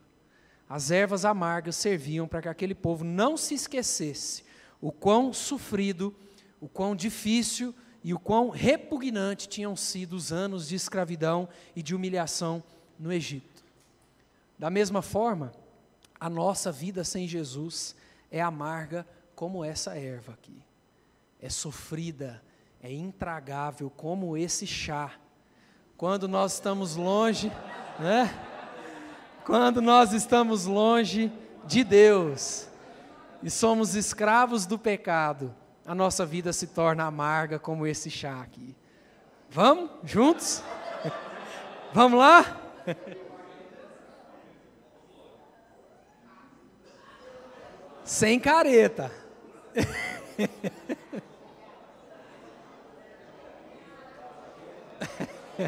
As 0.70 0.92
ervas 0.92 1.26
amargas 1.26 1.76
serviam 1.76 2.28
para 2.28 2.44
que 2.44 2.48
aquele 2.48 2.76
povo 2.76 3.04
não 3.04 3.36
se 3.36 3.56
esquecesse 3.56 4.44
o 4.80 4.92
quão 4.92 5.34
sofrido, 5.34 6.16
o 6.62 6.70
quão 6.70 6.96
difícil 6.96 7.74
e 8.04 8.14
o 8.14 8.20
quão 8.20 8.50
repugnante 8.50 9.50
tinham 9.50 9.76
sido 9.76 10.14
os 10.16 10.32
anos 10.32 10.68
de 10.68 10.76
escravidão 10.76 11.50
e 11.76 11.82
de 11.82 11.96
humilhação 11.96 12.64
no 13.00 13.12
Egito. 13.12 13.64
Da 14.60 14.70
mesma 14.70 15.02
forma, 15.02 15.52
a 16.20 16.30
nossa 16.30 16.72
vida 16.72 17.04
sem 17.04 17.28
Jesus 17.28 17.96
é 18.30 18.40
amarga 18.40 19.04
como 19.34 19.66
essa 19.66 19.98
erva 19.98 20.34
aqui. 20.34 20.62
É 21.42 21.50
sofrida, 21.50 22.40
é 22.84 22.94
intragável 22.94 23.90
como 23.90 24.38
esse 24.38 24.68
chá. 24.68 25.20
Quando 25.98 26.28
nós 26.28 26.54
estamos 26.54 26.96
longe, 26.96 27.52
né? 28.00 28.34
Quando 29.46 29.82
nós 29.82 30.14
estamos 30.14 30.66
longe 30.66 31.32
de 31.66 31.84
Deus 31.84 32.68
e 33.42 33.50
somos 33.50 33.96
escravos 33.96 34.66
do 34.66 34.80
pecado, 34.80 35.54
a 35.86 35.94
nossa 35.94 36.26
vida 36.26 36.52
se 36.54 36.68
torna 36.68 37.04
amarga 37.04 37.60
como 37.60 37.86
esse 37.86 38.10
chá 38.10 38.42
aqui. 38.42 38.76
Vamos 39.50 39.92
juntos? 40.04 40.64
Vamos 41.94 42.20
lá? 42.20 42.60
Sem 48.04 48.40
careta. 48.40 49.12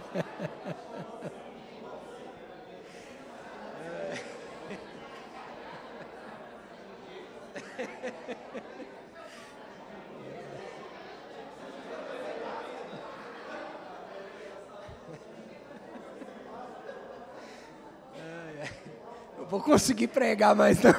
Eu 19.37 19.45
vou 19.49 19.61
conseguir 19.61 20.07
pregar 20.07 20.55
mais 20.55 20.81
não. 20.81 20.93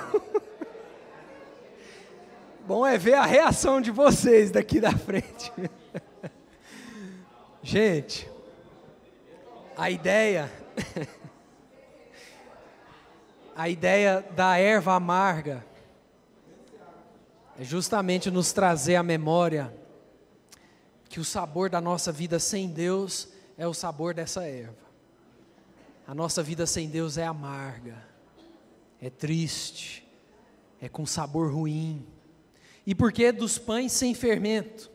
Bom 2.65 2.87
é 2.87 2.97
ver 2.97 3.15
a 3.15 3.25
reação 3.25 3.81
de 3.81 3.91
vocês 3.91 4.53
daqui 4.53 4.81
da 4.81 4.93
frente. 4.93 5.53
Gente, 7.63 8.31
a 9.77 9.91
ideia 9.91 10.51
a 13.55 13.69
ideia 13.69 14.25
da 14.35 14.57
erva 14.59 14.95
amarga 14.95 15.65
é 17.59 17.65
justamente 17.65 18.31
nos 18.31 18.53
trazer 18.53 18.97
à 18.97 19.03
memória 19.03 19.75
que 21.09 21.21
o 21.21 21.25
sabor 21.25 21.71
da 21.71 21.81
nossa 21.81 22.13
vida 22.13 22.39
sem 22.39 22.69
Deus 22.69 23.29
é 23.57 23.67
o 23.67 23.73
sabor 23.73 24.13
dessa 24.13 24.45
erva. 24.45 24.87
A 26.07 26.15
nossa 26.15 26.43
vida 26.43 26.67
sem 26.67 26.89
Deus 26.89 27.17
é 27.17 27.25
amarga, 27.25 27.97
é 29.01 29.09
triste, 29.09 30.07
é 30.81 30.89
com 30.89 31.07
sabor 31.07 31.53
ruim. 31.53 32.07
E 32.87 32.95
por 32.95 33.11
que 33.11 33.33
dos 33.33 33.59
pães 33.59 33.93
sem 33.93 34.15
fermento? 34.15 34.91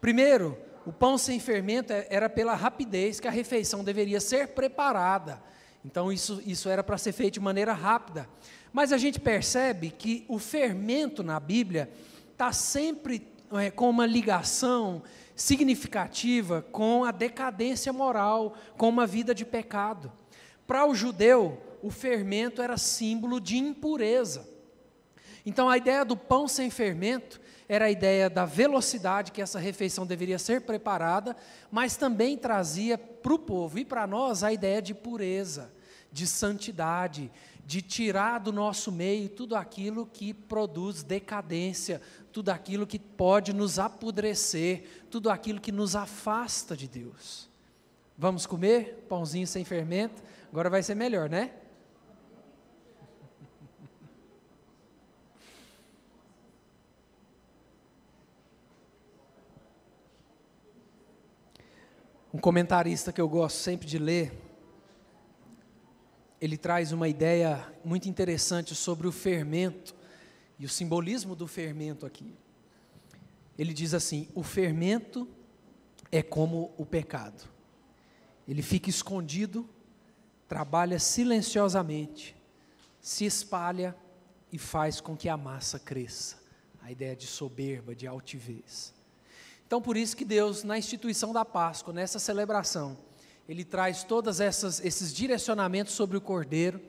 Primeiro, 0.00 0.58
o 0.86 0.92
pão 0.92 1.18
sem 1.18 1.40
fermento 1.40 1.92
é, 1.92 2.06
era 2.08 2.30
pela 2.30 2.54
rapidez 2.54 3.18
que 3.18 3.26
a 3.26 3.30
refeição 3.30 3.82
deveria 3.82 4.20
ser 4.20 4.48
preparada. 4.48 5.42
Então, 5.84 6.12
isso, 6.12 6.40
isso 6.46 6.68
era 6.68 6.82
para 6.82 6.96
ser 6.96 7.12
feito 7.12 7.34
de 7.34 7.40
maneira 7.40 7.72
rápida. 7.72 8.28
Mas 8.72 8.92
a 8.92 8.98
gente 8.98 9.18
percebe 9.18 9.90
que 9.90 10.24
o 10.28 10.38
fermento 10.38 11.24
na 11.24 11.40
Bíblia 11.40 11.90
está 12.32 12.52
sempre 12.52 13.26
é, 13.52 13.70
com 13.70 13.90
uma 13.90 14.06
ligação 14.06 15.02
significativa 15.34 16.62
com 16.70 17.04
a 17.04 17.10
decadência 17.10 17.92
moral, 17.92 18.56
com 18.78 18.88
uma 18.88 19.06
vida 19.06 19.34
de 19.34 19.44
pecado. 19.44 20.12
Para 20.66 20.86
o 20.86 20.94
judeu, 20.94 21.60
o 21.82 21.90
fermento 21.90 22.62
era 22.62 22.76
símbolo 22.76 23.40
de 23.40 23.56
impureza. 23.56 24.48
Então, 25.44 25.68
a 25.68 25.76
ideia 25.76 26.04
do 26.04 26.16
pão 26.16 26.48
sem 26.48 26.70
fermento 26.70 27.40
era 27.68 27.86
a 27.86 27.90
ideia 27.90 28.30
da 28.30 28.44
velocidade 28.44 29.32
que 29.32 29.42
essa 29.42 29.58
refeição 29.58 30.06
deveria 30.06 30.38
ser 30.38 30.62
preparada, 30.62 31.36
mas 31.70 31.96
também 31.96 32.36
trazia 32.36 32.96
para 32.96 33.34
o 33.34 33.38
povo 33.38 33.78
e 33.78 33.84
para 33.84 34.06
nós 34.06 34.42
a 34.44 34.52
ideia 34.52 34.80
de 34.80 34.94
pureza, 34.94 35.72
de 36.12 36.26
santidade, 36.26 37.30
de 37.64 37.82
tirar 37.82 38.38
do 38.38 38.52
nosso 38.52 38.92
meio 38.92 39.28
tudo 39.28 39.56
aquilo 39.56 40.06
que 40.06 40.32
produz 40.32 41.02
decadência, 41.02 42.00
tudo 42.32 42.50
aquilo 42.50 42.86
que 42.86 42.98
pode 42.98 43.52
nos 43.52 43.78
apodrecer, 43.78 45.04
tudo 45.10 45.28
aquilo 45.28 45.60
que 45.60 45.72
nos 45.72 45.96
afasta 45.96 46.76
de 46.76 46.86
Deus. 46.86 47.48
Vamos 48.16 48.46
comer 48.46 49.04
pãozinho 49.08 49.46
sem 49.46 49.64
fermento? 49.64 50.22
Agora 50.50 50.70
vai 50.70 50.82
ser 50.82 50.94
melhor, 50.94 51.28
né? 51.28 51.50
Um 62.36 62.38
comentarista 62.38 63.14
que 63.14 63.20
eu 63.20 63.30
gosto 63.30 63.56
sempre 63.56 63.86
de 63.86 63.98
ler, 63.98 64.30
ele 66.38 66.58
traz 66.58 66.92
uma 66.92 67.08
ideia 67.08 67.66
muito 67.82 68.10
interessante 68.10 68.74
sobre 68.74 69.06
o 69.06 69.10
fermento 69.10 69.96
e 70.58 70.66
o 70.66 70.68
simbolismo 70.68 71.34
do 71.34 71.46
fermento 71.46 72.04
aqui. 72.04 72.36
Ele 73.56 73.72
diz 73.72 73.94
assim: 73.94 74.28
o 74.34 74.42
fermento 74.42 75.26
é 76.12 76.22
como 76.22 76.74
o 76.76 76.84
pecado. 76.84 77.48
Ele 78.46 78.60
fica 78.60 78.90
escondido, 78.90 79.66
trabalha 80.46 80.98
silenciosamente, 80.98 82.36
se 83.00 83.24
espalha 83.24 83.96
e 84.52 84.58
faz 84.58 85.00
com 85.00 85.16
que 85.16 85.30
a 85.30 85.38
massa 85.38 85.78
cresça. 85.78 86.36
A 86.82 86.92
ideia 86.92 87.16
de 87.16 87.26
soberba, 87.26 87.94
de 87.94 88.06
altivez. 88.06 88.94
Então, 89.66 89.82
por 89.82 89.96
isso 89.96 90.16
que 90.16 90.24
Deus, 90.24 90.62
na 90.62 90.78
instituição 90.78 91.32
da 91.32 91.44
Páscoa, 91.44 91.92
nessa 91.92 92.18
celebração, 92.20 92.96
Ele 93.48 93.64
traz 93.64 94.04
todos 94.04 94.38
esses 94.38 95.12
direcionamentos 95.12 95.92
sobre 95.94 96.16
o 96.16 96.20
cordeiro 96.20 96.80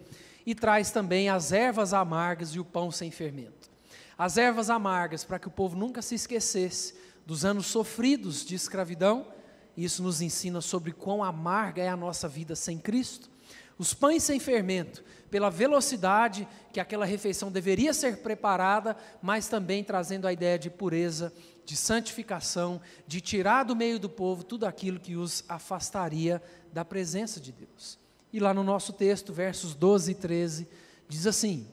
e 0.46 0.54
traz 0.54 0.92
também 0.92 1.28
as 1.28 1.52
ervas 1.52 1.92
amargas 1.92 2.52
e 2.52 2.60
o 2.60 2.66
pão 2.66 2.92
sem 2.92 3.10
fermento. 3.10 3.70
As 4.18 4.38
ervas 4.38 4.70
amargas, 4.70 5.24
para 5.24 5.40
que 5.40 5.48
o 5.48 5.52
povo 5.52 5.76
nunca 5.76 6.02
se 6.02 6.16
esquecesse 6.16 6.96
dos 7.26 7.44
anos 7.44 7.66
sofridos 7.66 8.46
de 8.46 8.56
escravidão, 8.56 9.28
isso 9.76 10.02
nos 10.02 10.22
ensina 10.22 10.62
sobre 10.62 10.92
quão 10.92 11.24
amarga 11.24 11.82
é 11.82 11.90
a 11.90 11.98
nossa 11.98 12.28
vida 12.28 12.56
sem 12.56 12.78
Cristo. 12.78 13.30
Os 13.78 13.94
pães 13.94 14.24
sem 14.24 14.40
fermento, 14.40 15.04
pela 15.30 15.52
velocidade 15.52 16.48
que 16.72 16.80
aquela 16.80 17.06
refeição 17.06 17.52
deveria 17.52 17.94
ser 17.94 18.18
preparada, 18.18 18.96
mas 19.22 19.48
também 19.48 19.84
trazendo 19.84 20.28
a 20.28 20.34
ideia 20.34 20.58
de 20.58 20.70
pureza 20.70 21.32
de 21.68 21.76
santificação, 21.76 22.80
de 23.06 23.20
tirar 23.20 23.64
do 23.64 23.76
meio 23.76 24.00
do 24.00 24.08
povo 24.08 24.42
tudo 24.42 24.66
aquilo 24.66 25.02
que 25.02 25.18
os 25.18 25.44
afastaria 25.50 26.42
da 26.72 26.86
presença 26.86 27.42
de 27.42 27.52
Deus. 27.52 28.00
E 28.32 28.40
lá 28.40 28.54
no 28.54 28.64
nosso 28.64 28.94
texto, 28.94 29.34
versos 29.34 29.76
12 29.76 30.14
e 30.14 30.16
13, 30.16 30.68
diz 31.10 31.28
assim: 31.28 31.68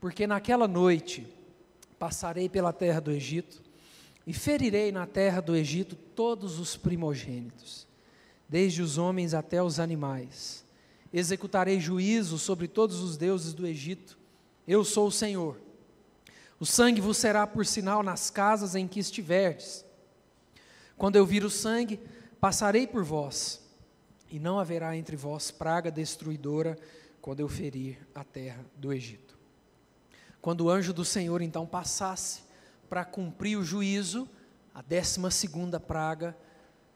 Porque 0.00 0.26
naquela 0.26 0.66
noite 0.66 1.32
passarei 1.96 2.48
pela 2.48 2.72
terra 2.72 2.98
do 2.98 3.12
Egito 3.12 3.62
e 4.26 4.32
ferirei 4.32 4.90
na 4.90 5.06
terra 5.06 5.40
do 5.40 5.54
Egito 5.54 5.94
todos 5.94 6.58
os 6.58 6.76
primogênitos, 6.76 7.86
desde 8.48 8.82
os 8.82 8.98
homens 8.98 9.32
até 9.32 9.62
os 9.62 9.78
animais. 9.78 10.64
Executarei 11.12 11.78
juízo 11.78 12.36
sobre 12.36 12.66
todos 12.66 12.98
os 12.98 13.16
deuses 13.16 13.54
do 13.54 13.64
Egito. 13.64 14.18
Eu 14.66 14.82
sou 14.82 15.06
o 15.06 15.12
Senhor 15.12 15.69
o 16.60 16.66
sangue 16.66 17.00
vos 17.00 17.16
será 17.16 17.46
por 17.46 17.64
sinal 17.64 18.02
nas 18.02 18.28
casas 18.28 18.74
em 18.74 18.86
que 18.86 19.00
estiverdes. 19.00 19.82
Quando 20.96 21.16
eu 21.16 21.24
vir 21.24 21.42
o 21.42 21.50
sangue, 21.50 21.98
passarei 22.38 22.86
por 22.86 23.02
vós, 23.02 23.62
e 24.30 24.38
não 24.38 24.58
haverá 24.58 24.94
entre 24.94 25.16
vós 25.16 25.50
praga 25.50 25.90
destruidora 25.90 26.78
quando 27.22 27.40
eu 27.40 27.48
ferir 27.48 27.98
a 28.14 28.22
terra 28.22 28.62
do 28.76 28.92
Egito. 28.92 29.38
Quando 30.42 30.62
o 30.62 30.70
anjo 30.70 30.92
do 30.92 31.04
Senhor 31.04 31.40
então 31.40 31.66
passasse 31.66 32.42
para 32.88 33.06
cumprir 33.06 33.56
o 33.56 33.64
juízo, 33.64 34.28
a 34.74 34.82
décima 34.82 35.30
segunda 35.30 35.80
praga, 35.80 36.36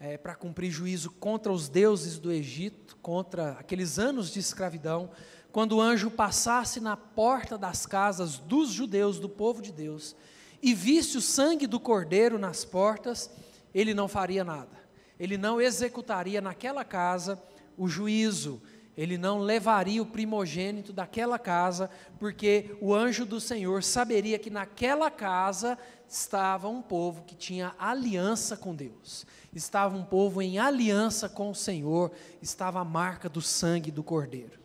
é, 0.05 0.19
para 0.19 0.35
cumprir 0.35 0.71
juízo 0.71 1.11
contra 1.13 1.51
os 1.51 1.67
deuses 1.67 2.19
do 2.19 2.31
Egito, 2.31 2.95
contra 3.01 3.53
aqueles 3.53 3.99
anos 3.99 4.31
de 4.31 4.39
escravidão, 4.39 5.09
quando 5.51 5.77
o 5.77 5.81
anjo 5.81 6.11
passasse 6.11 6.79
na 6.79 6.95
porta 6.95 7.57
das 7.57 7.87
casas 7.87 8.37
dos 8.37 8.69
judeus, 8.69 9.19
do 9.19 9.31
povo 9.31 9.63
de 9.63 9.73
Deus, 9.73 10.15
e 10.63 10.75
visse 10.75 11.17
o 11.17 11.23
sangue 11.23 11.67
do 11.67 11.81
cordeiro 11.81 12.39
nas 12.39 12.67
portas, 12.67 13.31
ele 13.75 13.95
não 13.95 14.07
faria 14.07 14.45
nada. 14.45 14.77
Ele 15.19 15.39
não 15.39 15.59
executaria 15.59 16.43
naquela 16.43 16.85
casa 16.85 17.43
o 17.75 17.89
juízo, 17.89 18.61
ele 18.97 19.19
não 19.19 19.39
levaria 19.39 20.03
o 20.03 20.07
primogênito 20.07 20.93
daquela 20.93 21.39
casa, 21.39 21.91
porque 22.19 22.77
o 22.81 22.95
anjo 22.95 23.25
do 23.25 23.41
Senhor 23.41 23.83
saberia 23.83 24.39
que 24.39 24.51
naquela 24.51 25.11
casa 25.11 25.79
estava 26.09 26.69
um 26.69 26.83
povo 26.83 27.23
que 27.23 27.35
tinha 27.35 27.75
aliança 27.79 28.57
com 28.57 28.75
Deus, 28.75 29.27
estava 29.53 29.97
um 29.97 30.05
povo 30.05 30.41
em 30.41 30.59
aliança 30.59 31.29
com 31.29 31.51
o 31.51 31.55
Senhor, 31.55 32.13
estava 32.41 32.81
a 32.81 32.85
marca 32.85 33.29
do 33.29 33.43
sangue 33.43 33.91
do 33.91 34.03
cordeiro 34.03 34.65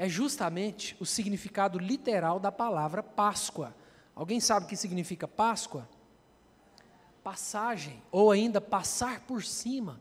é 0.00 0.08
justamente 0.08 0.96
o 0.98 1.04
significado 1.04 1.78
literal 1.78 2.40
da 2.40 2.50
palavra 2.50 3.02
Páscoa. 3.02 3.76
Alguém 4.14 4.40
sabe 4.40 4.64
o 4.64 4.68
que 4.70 4.74
significa 4.74 5.28
Páscoa? 5.28 5.86
Passagem, 7.22 8.02
ou 8.10 8.30
ainda 8.30 8.62
passar 8.62 9.20
por 9.26 9.44
cima. 9.44 10.00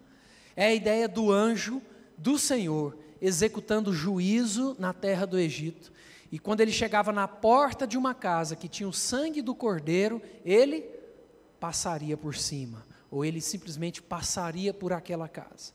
É 0.56 0.68
a 0.68 0.74
ideia 0.74 1.06
do 1.06 1.30
anjo 1.30 1.82
do 2.18 2.40
Senhor 2.40 2.98
executando 3.22 3.94
juízo 3.94 4.76
na 4.80 4.94
terra 4.94 5.26
do 5.26 5.38
Egito. 5.38 5.92
E 6.32 6.38
quando 6.38 6.62
ele 6.62 6.72
chegava 6.72 7.12
na 7.12 7.28
porta 7.28 7.88
de 7.88 7.98
uma 7.98 8.14
casa 8.14 8.56
que 8.56 8.68
tinha 8.68 8.88
o 8.88 8.94
sangue 8.94 9.42
do 9.42 9.56
cordeiro, 9.56 10.22
ele 10.46 10.86
passaria 11.60 12.16
por 12.16 12.36
cima, 12.36 12.86
ou 13.10 13.26
ele 13.26 13.42
simplesmente 13.42 14.02
passaria 14.02 14.74
por 14.74 14.94
aquela 14.94 15.28
casa. 15.28 15.74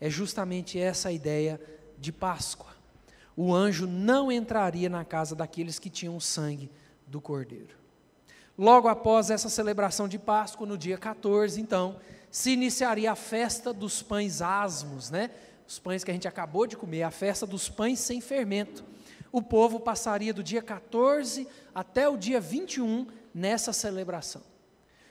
É 0.00 0.10
justamente 0.10 0.78
essa 0.78 1.08
a 1.08 1.12
ideia 1.12 1.60
de 1.98 2.12
Páscoa. 2.12 2.74
O 3.36 3.54
anjo 3.54 3.86
não 3.86 4.30
entraria 4.30 4.88
na 4.88 5.04
casa 5.04 5.34
daqueles 5.34 5.78
que 5.78 5.90
tinham 5.90 6.16
o 6.16 6.20
sangue 6.20 6.70
do 7.06 7.20
cordeiro. 7.20 7.76
Logo 8.56 8.86
após 8.86 9.30
essa 9.30 9.48
celebração 9.48 10.06
de 10.06 10.18
Páscoa, 10.18 10.66
no 10.66 10.78
dia 10.78 10.96
14, 10.96 11.60
então, 11.60 11.96
se 12.30 12.50
iniciaria 12.50 13.10
a 13.10 13.16
festa 13.16 13.72
dos 13.72 14.02
pães 14.02 14.40
asmos, 14.40 15.10
né? 15.10 15.30
Os 15.66 15.78
pães 15.78 16.04
que 16.04 16.10
a 16.10 16.14
gente 16.14 16.28
acabou 16.28 16.66
de 16.66 16.76
comer, 16.76 17.02
a 17.02 17.10
festa 17.10 17.46
dos 17.46 17.68
pães 17.68 17.98
sem 17.98 18.20
fermento. 18.20 18.84
O 19.32 19.42
povo 19.42 19.80
passaria 19.80 20.32
do 20.32 20.42
dia 20.42 20.62
14 20.62 21.48
até 21.74 22.08
o 22.08 22.16
dia 22.16 22.40
21 22.40 23.06
nessa 23.34 23.72
celebração, 23.72 24.42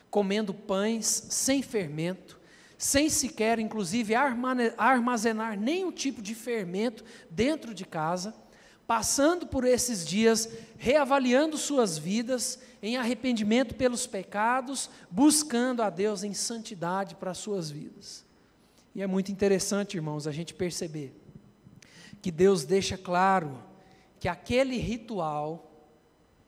comendo 0.09 0.53
pães 0.53 1.27
sem 1.29 1.61
fermento, 1.61 2.39
sem 2.77 3.09
sequer, 3.09 3.59
inclusive, 3.59 4.13
armazenar 4.77 5.59
nenhum 5.59 5.91
tipo 5.91 6.21
de 6.21 6.33
fermento 6.35 7.03
dentro 7.29 7.73
de 7.73 7.85
casa, 7.85 8.33
passando 8.87 9.47
por 9.47 9.65
esses 9.65 10.05
dias, 10.05 10.49
reavaliando 10.77 11.57
suas 11.57 11.97
vidas 11.97 12.59
em 12.81 12.97
arrependimento 12.97 13.75
pelos 13.75 14.05
pecados, 14.05 14.89
buscando 15.09 15.81
a 15.81 15.89
Deus 15.89 16.23
em 16.23 16.33
santidade 16.33 17.15
para 17.15 17.31
as 17.31 17.37
suas 17.37 17.69
vidas. 17.69 18.22
E 18.95 19.01
é 19.01 19.07
muito 19.07 19.31
interessante, 19.31 19.95
irmãos, 19.95 20.27
a 20.27 20.31
gente 20.31 20.53
perceber 20.53 21.13
que 22.21 22.31
Deus 22.31 22.63
deixa 22.63 22.97
claro 22.97 23.61
que 24.19 24.27
aquele 24.27 24.77
ritual, 24.77 25.89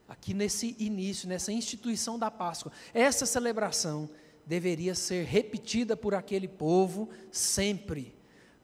aqui 0.07 0.33
nesse 0.33 0.75
início, 0.79 1.27
nessa 1.27 1.51
instituição 1.51 2.19
da 2.19 2.29
Páscoa, 2.29 2.71
essa 2.93 3.25
celebração 3.25 4.09
deveria 4.45 4.93
ser 4.93 5.25
repetida 5.25 5.97
por 5.97 6.13
aquele 6.13 6.47
povo 6.47 7.09
sempre, 7.31 8.15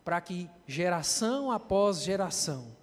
para 0.06 0.22
que 0.22 0.50
geração 0.68 1.52
após 1.52 2.04
geração, 2.04 2.78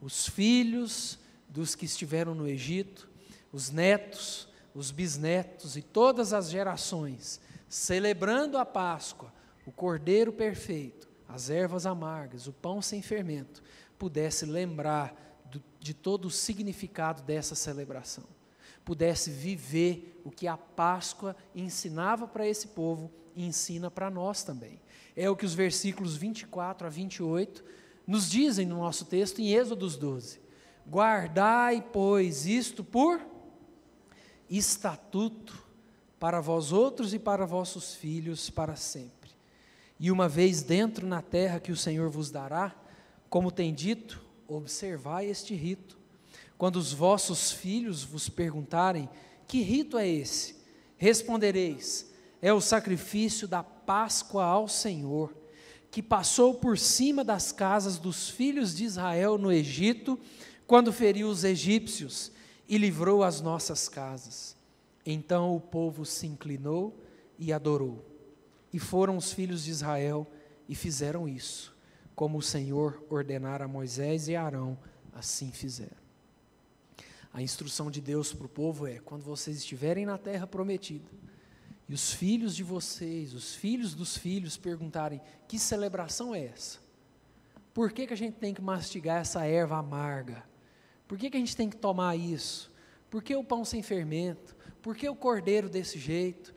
os 0.00 0.28
filhos 0.28 1.18
dos 1.48 1.74
que 1.74 1.86
estiveram 1.86 2.34
no 2.34 2.46
Egito, 2.46 3.10
os 3.52 3.70
netos, 3.70 4.48
os 4.74 4.90
bisnetos 4.90 5.76
e 5.76 5.82
todas 5.82 6.32
as 6.32 6.50
gerações, 6.50 7.40
celebrando 7.68 8.58
a 8.58 8.64
Páscoa, 8.64 9.32
o 9.66 9.72
cordeiro 9.72 10.32
perfeito, 10.32 11.08
as 11.28 11.48
ervas 11.48 11.86
amargas, 11.86 12.46
o 12.46 12.52
pão 12.52 12.82
sem 12.82 13.00
fermento, 13.00 13.62
pudesse 13.98 14.44
lembrar 14.44 15.40
do, 15.44 15.62
de 15.78 15.94
todo 15.94 16.26
o 16.26 16.30
significado 16.30 17.22
dessa 17.22 17.54
celebração, 17.54 18.24
pudesse 18.84 19.30
viver 19.30 20.20
o 20.24 20.30
que 20.30 20.48
a 20.48 20.56
Páscoa 20.56 21.36
ensinava 21.54 22.26
para 22.26 22.46
esse 22.46 22.68
povo 22.68 23.10
e 23.34 23.46
ensina 23.46 23.90
para 23.90 24.10
nós 24.10 24.42
também. 24.42 24.80
É 25.16 25.30
o 25.30 25.36
que 25.36 25.46
os 25.46 25.54
versículos 25.54 26.16
24 26.16 26.86
a 26.86 26.90
28 26.90 27.64
nos 28.06 28.28
dizem 28.28 28.66
no 28.66 28.78
nosso 28.78 29.04
texto 29.04 29.40
em 29.40 29.54
Êxodos 29.54 29.96
12. 29.96 30.40
Guardai, 30.88 31.86
pois, 31.92 32.46
isto 32.46 32.82
por 32.82 33.24
estatuto 34.50 35.64
para 36.18 36.40
vós 36.40 36.72
outros 36.72 37.14
e 37.14 37.18
para 37.18 37.46
vossos 37.46 37.94
filhos 37.94 38.50
para 38.50 38.74
sempre 38.74 39.21
e 40.02 40.10
uma 40.10 40.28
vez 40.28 40.64
dentro 40.64 41.06
na 41.06 41.22
terra 41.22 41.60
que 41.60 41.70
o 41.70 41.76
Senhor 41.76 42.10
vos 42.10 42.28
dará, 42.28 42.74
como 43.30 43.52
tem 43.52 43.72
dito, 43.72 44.20
observai 44.48 45.26
este 45.26 45.54
rito. 45.54 45.96
Quando 46.58 46.74
os 46.74 46.92
vossos 46.92 47.52
filhos 47.52 48.02
vos 48.02 48.28
perguntarem: 48.28 49.08
Que 49.46 49.62
rito 49.62 49.96
é 49.96 50.08
esse? 50.08 50.56
Respondereis: 50.96 52.12
É 52.42 52.52
o 52.52 52.60
sacrifício 52.60 53.46
da 53.46 53.62
Páscoa 53.62 54.42
ao 54.42 54.66
Senhor, 54.66 55.32
que 55.88 56.02
passou 56.02 56.54
por 56.54 56.76
cima 56.76 57.22
das 57.22 57.52
casas 57.52 57.96
dos 57.96 58.28
filhos 58.28 58.74
de 58.74 58.82
Israel 58.82 59.38
no 59.38 59.52
Egito, 59.52 60.18
quando 60.66 60.92
feriu 60.92 61.28
os 61.28 61.44
egípcios 61.44 62.32
e 62.68 62.76
livrou 62.76 63.22
as 63.22 63.40
nossas 63.40 63.88
casas. 63.88 64.56
Então 65.06 65.54
o 65.54 65.60
povo 65.60 66.04
se 66.04 66.26
inclinou 66.26 67.00
e 67.38 67.52
adorou. 67.52 68.11
E 68.72 68.78
foram 68.78 69.16
os 69.16 69.32
filhos 69.32 69.64
de 69.64 69.70
Israel 69.70 70.26
e 70.68 70.74
fizeram 70.74 71.28
isso, 71.28 71.76
como 72.14 72.38
o 72.38 72.42
Senhor 72.42 73.04
ordenara 73.10 73.64
a 73.66 73.68
Moisés 73.68 74.28
e 74.28 74.36
Arão, 74.36 74.78
assim 75.12 75.52
fizeram. 75.52 76.02
A 77.32 77.42
instrução 77.42 77.90
de 77.90 78.00
Deus 78.00 78.32
para 78.32 78.46
o 78.46 78.48
povo 78.48 78.86
é: 78.86 78.98
quando 78.98 79.22
vocês 79.22 79.56
estiverem 79.58 80.06
na 80.06 80.18
terra 80.18 80.46
prometida, 80.46 81.10
e 81.88 81.94
os 81.94 82.12
filhos 82.12 82.54
de 82.54 82.62
vocês, 82.62 83.34
os 83.34 83.54
filhos 83.54 83.94
dos 83.94 84.16
filhos, 84.16 84.56
perguntarem: 84.56 85.20
que 85.48 85.58
celebração 85.58 86.34
é 86.34 86.46
essa? 86.46 86.78
Por 87.74 87.92
que, 87.92 88.06
que 88.06 88.12
a 88.12 88.16
gente 88.16 88.34
tem 88.36 88.52
que 88.52 88.60
mastigar 88.60 89.20
essa 89.20 89.44
erva 89.44 89.78
amarga? 89.78 90.44
Por 91.08 91.18
que, 91.18 91.30
que 91.30 91.36
a 91.36 91.40
gente 91.40 91.56
tem 91.56 91.68
que 91.68 91.76
tomar 91.76 92.16
isso? 92.16 92.70
Por 93.10 93.22
que 93.22 93.34
o 93.34 93.44
pão 93.44 93.64
sem 93.64 93.82
fermento? 93.82 94.56
Por 94.80 94.96
que 94.96 95.08
o 95.08 95.14
cordeiro 95.14 95.68
desse 95.68 95.98
jeito? 95.98 96.54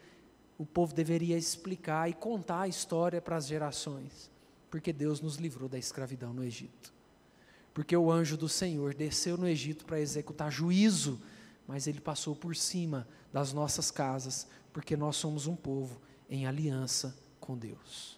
O 0.58 0.66
povo 0.66 0.94
deveria 0.94 1.38
explicar 1.38 2.10
e 2.10 2.14
contar 2.14 2.62
a 2.62 2.68
história 2.68 3.22
para 3.22 3.36
as 3.36 3.48
gerações, 3.48 4.32
porque 4.70 4.94
Deus 4.94 5.20
nos 5.22 5.36
livrou 5.36 5.68
da 5.68 5.78
escravidão 5.78 6.34
no 6.34 6.44
Egito. 6.44 6.94
Porque 7.74 7.96
o 7.96 8.10
anjo 8.10 8.38
do 8.38 8.48
Senhor 8.48 8.94
desceu 8.94 9.38
no 9.38 9.48
Egito 9.48 9.86
para 9.86 10.00
executar 10.00 10.52
juízo, 10.52 11.20
mas 11.68 11.88
ele 11.88 12.00
passou 12.00 12.36
por 12.36 12.56
cima 12.56 13.08
das 13.34 13.52
nossas 13.52 13.92
casas, 13.92 14.48
porque 14.72 14.96
nós 14.96 15.18
somos 15.18 15.46
um 15.46 15.56
povo 15.56 16.00
em 16.30 16.48
aliança 16.48 17.18
com 17.40 17.58
Deus. 17.58 18.18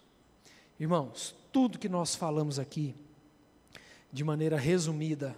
Irmãos, 0.78 1.34
tudo 1.52 1.78
que 1.78 1.88
nós 1.88 2.14
falamos 2.14 2.58
aqui, 2.58 2.94
de 4.12 4.22
maneira 4.22 4.56
resumida, 4.56 5.36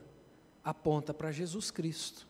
aponta 0.63 1.15
para 1.15 1.33
Jesus 1.33 1.71
Cristo. 1.71 2.27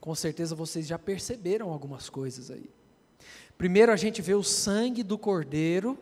Com 0.00 0.14
certeza 0.16 0.54
vocês 0.54 0.86
já 0.86 0.98
perceberam 0.98 1.70
algumas 1.70 2.08
coisas 2.08 2.50
aí. 2.50 2.68
Primeiro 3.60 3.92
a 3.92 3.96
gente 3.96 4.22
vê 4.22 4.32
o 4.32 4.42
sangue 4.42 5.02
do 5.02 5.18
cordeiro 5.18 5.98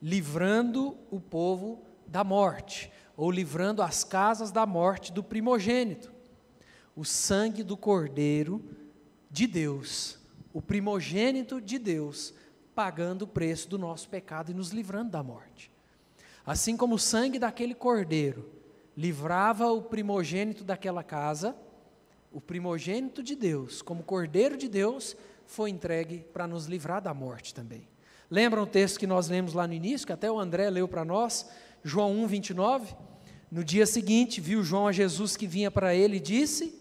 livrando 0.00 0.96
o 1.10 1.20
povo 1.20 1.82
da 2.06 2.22
morte, 2.22 2.92
ou 3.16 3.28
livrando 3.28 3.82
as 3.82 4.04
casas 4.04 4.52
da 4.52 4.64
morte 4.64 5.12
do 5.12 5.20
primogênito. 5.20 6.12
O 6.94 7.04
sangue 7.04 7.64
do 7.64 7.76
cordeiro 7.76 8.64
de 9.28 9.48
Deus, 9.48 10.16
o 10.52 10.62
primogênito 10.62 11.60
de 11.60 11.76
Deus, 11.76 12.32
pagando 12.72 13.22
o 13.22 13.26
preço 13.26 13.68
do 13.68 13.76
nosso 13.76 14.08
pecado 14.08 14.52
e 14.52 14.54
nos 14.54 14.70
livrando 14.70 15.10
da 15.10 15.24
morte. 15.24 15.72
Assim 16.46 16.76
como 16.76 16.94
o 16.94 17.00
sangue 17.00 17.40
daquele 17.40 17.74
cordeiro 17.74 18.48
livrava 18.96 19.72
o 19.72 19.82
primogênito 19.82 20.62
daquela 20.62 21.02
casa, 21.02 21.56
o 22.32 22.40
primogênito 22.40 23.24
de 23.24 23.34
Deus, 23.34 23.82
como 23.82 24.04
cordeiro 24.04 24.56
de 24.56 24.68
Deus, 24.68 25.16
foi 25.46 25.70
entregue 25.70 26.26
para 26.32 26.46
nos 26.46 26.66
livrar 26.66 27.00
da 27.00 27.14
morte 27.14 27.54
também. 27.54 27.88
Lembram 28.30 28.64
o 28.64 28.66
texto 28.66 28.98
que 28.98 29.06
nós 29.06 29.28
lemos 29.28 29.52
lá 29.52 29.66
no 29.66 29.72
início, 29.72 30.06
que 30.06 30.12
até 30.12 30.30
o 30.30 30.38
André 30.38 30.68
leu 30.68 30.88
para 30.88 31.04
nós, 31.04 31.48
João 31.82 32.12
1, 32.12 32.26
29? 32.26 32.96
No 33.50 33.62
dia 33.62 33.86
seguinte, 33.86 34.40
viu 34.40 34.64
João 34.64 34.88
a 34.88 34.92
Jesus 34.92 35.36
que 35.36 35.46
vinha 35.46 35.70
para 35.70 35.94
ele 35.94 36.16
e 36.16 36.20
disse: 36.20 36.74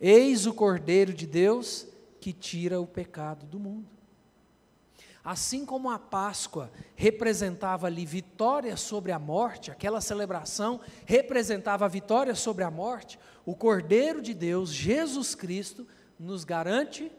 Eis 0.00 0.46
o 0.46 0.54
Cordeiro 0.54 1.12
de 1.12 1.26
Deus 1.26 1.86
que 2.20 2.32
tira 2.32 2.80
o 2.80 2.86
pecado 2.86 3.44
do 3.44 3.60
mundo. 3.60 3.86
Assim 5.22 5.64
como 5.64 5.90
a 5.90 5.98
Páscoa 5.98 6.70
representava 6.94 7.86
ali 7.86 8.04
vitória 8.04 8.76
sobre 8.76 9.12
a 9.12 9.18
morte, 9.18 9.70
aquela 9.70 10.00
celebração 10.00 10.80
representava 11.06 11.84
a 11.84 11.88
vitória 11.88 12.34
sobre 12.34 12.64
a 12.64 12.70
morte, 12.70 13.18
o 13.44 13.54
Cordeiro 13.54 14.20
de 14.20 14.34
Deus, 14.34 14.70
Jesus 14.70 15.34
Cristo, 15.34 15.86
nos 16.18 16.44
garante 16.44 17.10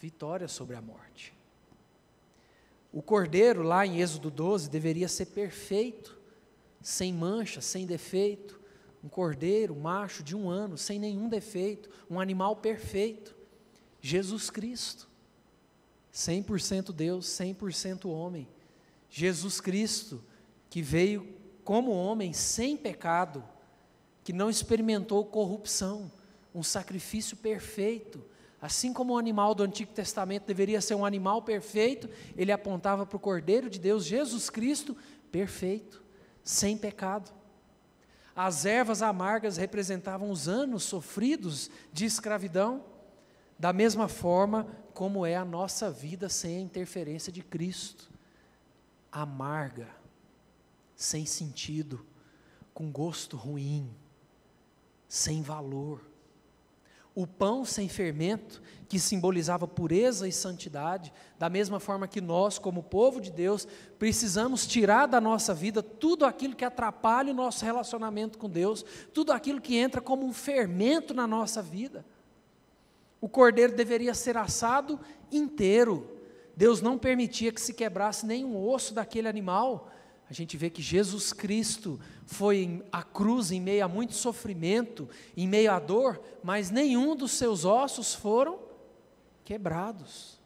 vitória 0.00 0.48
sobre 0.48 0.76
a 0.76 0.82
morte. 0.82 1.34
O 2.92 3.02
cordeiro, 3.02 3.62
lá 3.62 3.86
em 3.86 4.00
Êxodo 4.00 4.30
12, 4.30 4.70
deveria 4.70 5.08
ser 5.08 5.26
perfeito, 5.26 6.18
sem 6.80 7.12
mancha, 7.12 7.60
sem 7.60 7.86
defeito. 7.86 8.58
Um 9.04 9.08
cordeiro, 9.08 9.76
macho 9.76 10.22
de 10.22 10.34
um 10.34 10.48
ano, 10.48 10.76
sem 10.76 10.98
nenhum 10.98 11.28
defeito, 11.28 11.88
um 12.10 12.18
animal 12.18 12.56
perfeito. 12.56 13.36
Jesus 14.00 14.50
Cristo, 14.50 15.08
100% 16.12 16.92
Deus, 16.92 17.26
100% 17.26 18.06
homem. 18.06 18.48
Jesus 19.10 19.60
Cristo, 19.60 20.22
que 20.70 20.82
veio 20.82 21.34
como 21.64 21.92
homem, 21.92 22.32
sem 22.32 22.76
pecado, 22.76 23.44
que 24.24 24.32
não 24.32 24.50
experimentou 24.50 25.24
corrupção, 25.24 26.10
um 26.54 26.62
sacrifício 26.62 27.36
perfeito, 27.36 28.24
Assim 28.60 28.92
como 28.92 29.14
o 29.14 29.18
animal 29.18 29.54
do 29.54 29.62
Antigo 29.62 29.92
Testamento 29.92 30.44
deveria 30.44 30.80
ser 30.80 30.94
um 30.94 31.04
animal 31.04 31.42
perfeito, 31.42 32.08
ele 32.36 32.50
apontava 32.50 33.06
para 33.06 33.16
o 33.16 33.20
Cordeiro 33.20 33.70
de 33.70 33.78
Deus, 33.78 34.04
Jesus 34.04 34.50
Cristo, 34.50 34.96
perfeito, 35.30 36.02
sem 36.42 36.76
pecado. 36.76 37.32
As 38.34 38.64
ervas 38.64 39.02
amargas 39.02 39.56
representavam 39.56 40.30
os 40.30 40.48
anos 40.48 40.84
sofridos 40.84 41.70
de 41.92 42.04
escravidão, 42.04 42.84
da 43.58 43.72
mesma 43.72 44.08
forma 44.08 44.66
como 44.94 45.24
é 45.24 45.36
a 45.36 45.44
nossa 45.44 45.90
vida 45.90 46.28
sem 46.28 46.56
a 46.56 46.60
interferência 46.60 47.32
de 47.32 47.42
Cristo. 47.42 48.10
Amarga, 49.10 49.88
sem 50.94 51.26
sentido, 51.26 52.04
com 52.74 52.90
gosto 52.90 53.36
ruim, 53.36 53.88
sem 55.08 55.42
valor. 55.42 56.07
O 57.18 57.26
pão 57.26 57.64
sem 57.64 57.88
fermento, 57.88 58.62
que 58.88 58.96
simbolizava 58.96 59.66
pureza 59.66 60.28
e 60.28 60.32
santidade, 60.32 61.12
da 61.36 61.50
mesma 61.50 61.80
forma 61.80 62.06
que 62.06 62.20
nós, 62.20 62.60
como 62.60 62.80
povo 62.80 63.20
de 63.20 63.32
Deus, 63.32 63.66
precisamos 63.98 64.64
tirar 64.68 65.06
da 65.06 65.20
nossa 65.20 65.52
vida 65.52 65.82
tudo 65.82 66.24
aquilo 66.24 66.54
que 66.54 66.64
atrapalha 66.64 67.32
o 67.32 67.34
nosso 67.34 67.64
relacionamento 67.64 68.38
com 68.38 68.48
Deus, 68.48 68.84
tudo 69.12 69.32
aquilo 69.32 69.60
que 69.60 69.76
entra 69.76 70.00
como 70.00 70.24
um 70.24 70.32
fermento 70.32 71.12
na 71.12 71.26
nossa 71.26 71.60
vida. 71.60 72.06
O 73.20 73.28
cordeiro 73.28 73.74
deveria 73.74 74.14
ser 74.14 74.36
assado 74.36 75.00
inteiro. 75.32 76.08
Deus 76.56 76.80
não 76.80 76.96
permitia 76.96 77.50
que 77.50 77.60
se 77.60 77.74
quebrasse 77.74 78.24
nenhum 78.24 78.64
osso 78.64 78.94
daquele 78.94 79.26
animal, 79.26 79.90
a 80.30 80.34
gente 80.34 80.56
vê 80.58 80.68
que 80.68 80.82
Jesus 80.82 81.32
Cristo 81.32 81.98
foi 82.26 82.84
à 82.92 83.02
cruz 83.02 83.50
em 83.50 83.60
meio 83.60 83.84
a 83.84 83.88
muito 83.88 84.12
sofrimento, 84.14 85.08
em 85.34 85.48
meio 85.48 85.72
à 85.72 85.78
dor, 85.78 86.20
mas 86.42 86.70
nenhum 86.70 87.16
dos 87.16 87.32
seus 87.32 87.64
ossos 87.64 88.14
foram 88.14 88.58
quebrados. 89.42 90.38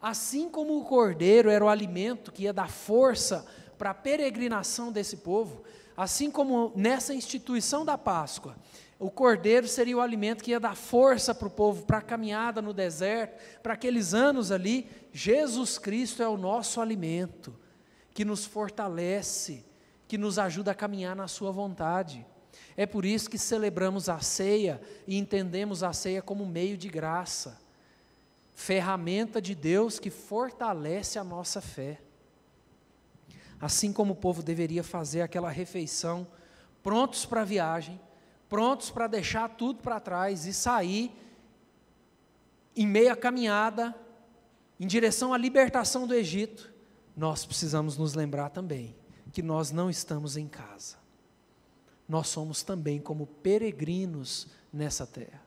Assim 0.00 0.48
como 0.48 0.76
o 0.78 0.84
cordeiro 0.84 1.48
era 1.48 1.64
o 1.64 1.68
alimento 1.68 2.32
que 2.32 2.42
ia 2.42 2.52
dar 2.52 2.68
força 2.68 3.46
para 3.78 3.90
a 3.90 3.94
peregrinação 3.94 4.90
desse 4.90 5.18
povo, 5.18 5.62
assim 5.96 6.28
como 6.28 6.72
nessa 6.74 7.14
instituição 7.14 7.84
da 7.84 7.96
Páscoa, 7.96 8.56
o 8.98 9.10
cordeiro 9.10 9.68
seria 9.68 9.96
o 9.96 10.00
alimento 10.00 10.42
que 10.42 10.50
ia 10.50 10.58
dar 10.58 10.76
força 10.76 11.32
para 11.32 11.46
o 11.46 11.50
povo, 11.50 11.84
para 11.84 11.98
a 11.98 12.02
caminhada 12.02 12.60
no 12.60 12.72
deserto, 12.72 13.40
para 13.62 13.74
aqueles 13.74 14.12
anos 14.12 14.50
ali, 14.50 14.88
Jesus 15.12 15.78
Cristo 15.78 16.20
é 16.20 16.28
o 16.28 16.36
nosso 16.36 16.80
alimento 16.80 17.61
que 18.14 18.24
nos 18.24 18.44
fortalece, 18.44 19.64
que 20.06 20.18
nos 20.18 20.38
ajuda 20.38 20.72
a 20.72 20.74
caminhar 20.74 21.16
na 21.16 21.28
Sua 21.28 21.50
vontade. 21.50 22.26
É 22.76 22.86
por 22.86 23.04
isso 23.04 23.28
que 23.28 23.38
celebramos 23.38 24.08
a 24.08 24.20
ceia 24.20 24.80
e 25.06 25.18
entendemos 25.18 25.82
a 25.82 25.92
ceia 25.92 26.22
como 26.22 26.46
meio 26.46 26.76
de 26.76 26.88
graça, 26.88 27.60
ferramenta 28.54 29.40
de 29.40 29.54
Deus 29.54 29.98
que 29.98 30.10
fortalece 30.10 31.18
a 31.18 31.24
nossa 31.24 31.60
fé. 31.60 32.00
Assim 33.60 33.92
como 33.92 34.12
o 34.12 34.16
povo 34.16 34.42
deveria 34.42 34.82
fazer 34.82 35.22
aquela 35.22 35.50
refeição, 35.50 36.26
prontos 36.82 37.24
para 37.24 37.42
a 37.42 37.44
viagem, 37.44 38.00
prontos 38.48 38.90
para 38.90 39.06
deixar 39.06 39.48
tudo 39.50 39.80
para 39.80 40.00
trás 40.00 40.46
e 40.46 40.52
sair 40.52 41.10
em 42.74 42.86
meia 42.86 43.14
caminhada 43.14 43.94
em 44.80 44.86
direção 44.86 45.32
à 45.32 45.38
libertação 45.38 46.06
do 46.06 46.14
Egito, 46.14 46.71
nós 47.16 47.44
precisamos 47.44 47.96
nos 47.96 48.14
lembrar 48.14 48.50
também 48.50 48.94
que 49.32 49.42
nós 49.42 49.70
não 49.70 49.88
estamos 49.88 50.36
em 50.36 50.48
casa. 50.48 50.96
Nós 52.08 52.28
somos 52.28 52.62
também 52.62 53.00
como 53.00 53.26
peregrinos 53.26 54.48
nessa 54.72 55.06
terra. 55.06 55.42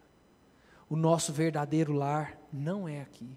O 0.89 0.95
nosso 0.95 1.33
verdadeiro 1.33 1.93
lar 1.93 2.37
não 2.51 2.87
é 2.87 3.01
aqui. 3.01 3.29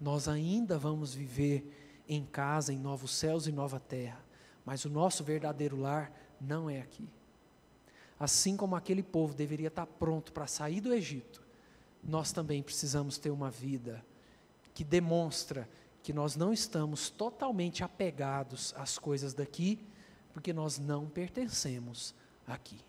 Nós 0.00 0.28
ainda 0.28 0.78
vamos 0.78 1.14
viver 1.14 2.02
em 2.08 2.24
casa, 2.24 2.72
em 2.72 2.78
novos 2.78 3.12
céus 3.12 3.46
e 3.46 3.52
nova 3.52 3.78
terra, 3.78 4.20
mas 4.64 4.84
o 4.84 4.90
nosso 4.90 5.22
verdadeiro 5.22 5.76
lar 5.76 6.12
não 6.40 6.68
é 6.68 6.80
aqui. 6.80 7.08
Assim 8.18 8.56
como 8.56 8.76
aquele 8.76 9.02
povo 9.02 9.34
deveria 9.34 9.68
estar 9.68 9.86
pronto 9.86 10.32
para 10.32 10.46
sair 10.46 10.80
do 10.80 10.92
Egito, 10.92 11.42
nós 12.02 12.32
também 12.32 12.62
precisamos 12.62 13.18
ter 13.18 13.30
uma 13.30 13.50
vida 13.50 14.04
que 14.74 14.82
demonstra 14.82 15.68
que 16.02 16.12
nós 16.12 16.36
não 16.36 16.52
estamos 16.52 17.10
totalmente 17.10 17.84
apegados 17.84 18.74
às 18.76 18.98
coisas 18.98 19.32
daqui, 19.32 19.78
porque 20.32 20.52
nós 20.52 20.78
não 20.78 21.06
pertencemos 21.06 22.14
aqui. 22.46 22.80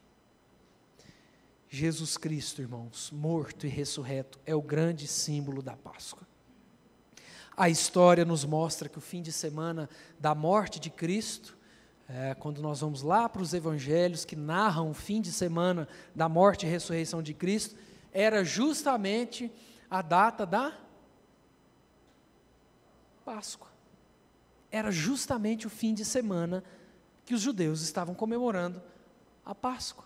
Jesus 1.69 2.17
Cristo, 2.17 2.62
irmãos, 2.62 3.12
morto 3.12 3.65
e 3.65 3.69
ressurreto, 3.69 4.39
é 4.45 4.56
o 4.56 4.62
grande 4.62 5.08
símbolo 5.08 5.62
da 5.62 5.76
Páscoa. 5.76 6.28
A 7.56 7.69
história 7.69 8.26
nos 8.26 8.45
mostra 8.45 8.89
que 8.89 8.97
o 8.97 9.02
fim 9.02 9.21
de 9.21 9.32
semana 9.32 9.89
da 10.19 10.34
morte 10.34 10.80
de 10.80 10.89
Cristo, 10.89 11.58
é, 12.10 12.34
quando 12.36 12.62
nós 12.62 12.82
vamos 12.82 13.02
lá 13.04 13.30
para 13.30 13.41
os 13.41 13.54
evangelhos 13.54 14.26
que 14.26 14.36
narram 14.36 14.89
o 14.89 14.93
fim 14.93 15.21
de 15.21 15.32
semana 15.32 15.88
da 16.15 16.28
morte 16.28 16.65
e 16.65 16.69
ressurreição 16.69 17.21
de 17.21 17.34
Cristo, 17.34 17.76
era 18.12 18.43
justamente 18.43 19.52
a 19.89 20.02
data 20.02 20.45
da 20.45 20.73
Páscoa. 23.23 23.71
Era 24.71 24.91
justamente 24.91 25.67
o 25.67 25.69
fim 25.69 25.93
de 25.93 26.03
semana 26.03 26.63
que 27.25 27.33
os 27.33 27.41
judeus 27.41 27.81
estavam 27.81 28.13
comemorando 28.13 28.81
a 29.45 29.53
Páscoa. 29.53 30.05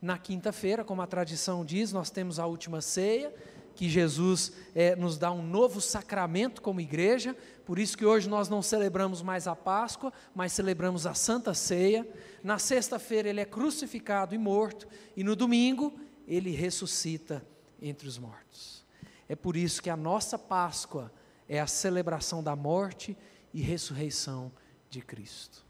Na 0.00 0.18
quinta-feira, 0.18 0.84
como 0.84 1.02
a 1.02 1.06
tradição 1.06 1.64
diz, 1.64 1.92
nós 1.92 2.10
temos 2.10 2.38
a 2.38 2.46
última 2.46 2.80
ceia, 2.80 3.34
que 3.74 3.88
Jesus 3.88 4.52
é, 4.74 4.96
nos 4.96 5.18
dá 5.18 5.30
um 5.30 5.42
novo 5.42 5.80
sacramento 5.80 6.62
como 6.62 6.80
igreja, 6.80 7.36
por 7.64 7.78
isso 7.78 7.96
que 7.96 8.06
hoje 8.06 8.28
nós 8.28 8.48
não 8.48 8.62
celebramos 8.62 9.20
mais 9.20 9.46
a 9.46 9.54
Páscoa, 9.54 10.12
mas 10.34 10.52
celebramos 10.52 11.06
a 11.06 11.12
Santa 11.12 11.52
Ceia. 11.52 12.08
Na 12.42 12.58
sexta-feira 12.58 13.28
ele 13.28 13.40
é 13.40 13.44
crucificado 13.44 14.34
e 14.34 14.38
morto, 14.38 14.88
e 15.14 15.22
no 15.22 15.36
domingo 15.36 15.92
ele 16.26 16.50
ressuscita 16.50 17.46
entre 17.80 18.08
os 18.08 18.18
mortos. 18.18 18.84
É 19.28 19.36
por 19.36 19.56
isso 19.56 19.82
que 19.82 19.90
a 19.90 19.96
nossa 19.96 20.38
Páscoa 20.38 21.12
é 21.48 21.60
a 21.60 21.66
celebração 21.66 22.42
da 22.42 22.56
morte 22.56 23.16
e 23.52 23.60
ressurreição 23.60 24.52
de 24.90 25.00
Cristo. 25.00 25.64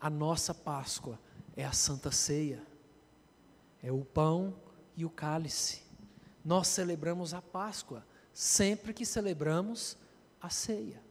A 0.00 0.10
nossa 0.10 0.52
Páscoa 0.52 1.18
é 1.56 1.64
a 1.64 1.72
Santa 1.72 2.10
Ceia, 2.10 2.62
é 3.82 3.90
o 3.90 4.04
pão 4.04 4.54
e 4.96 5.04
o 5.04 5.10
cálice. 5.10 5.82
Nós 6.44 6.68
celebramos 6.68 7.34
a 7.34 7.42
Páscoa 7.42 8.04
sempre 8.32 8.92
que 8.92 9.04
celebramos 9.04 9.96
a 10.40 10.48
ceia. 10.48 11.02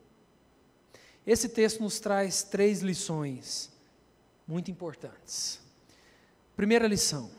Esse 1.26 1.50
texto 1.50 1.82
nos 1.82 2.00
traz 2.00 2.44
três 2.44 2.82
lições 2.82 3.70
muito 4.48 4.72
importantes. 4.72 5.60
Primeira 6.56 6.88
lição: 6.88 7.30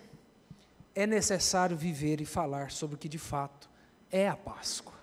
é 0.95 1.07
necessário 1.07 1.77
viver 1.77 2.21
e 2.21 2.27
falar 2.27 2.71
sobre 2.71 2.97
o 2.97 2.99
que 2.99 3.09
de 3.09 3.19
fato 3.19 3.71
é 4.11 4.29
a 4.29 4.37
Páscoa 4.37 4.98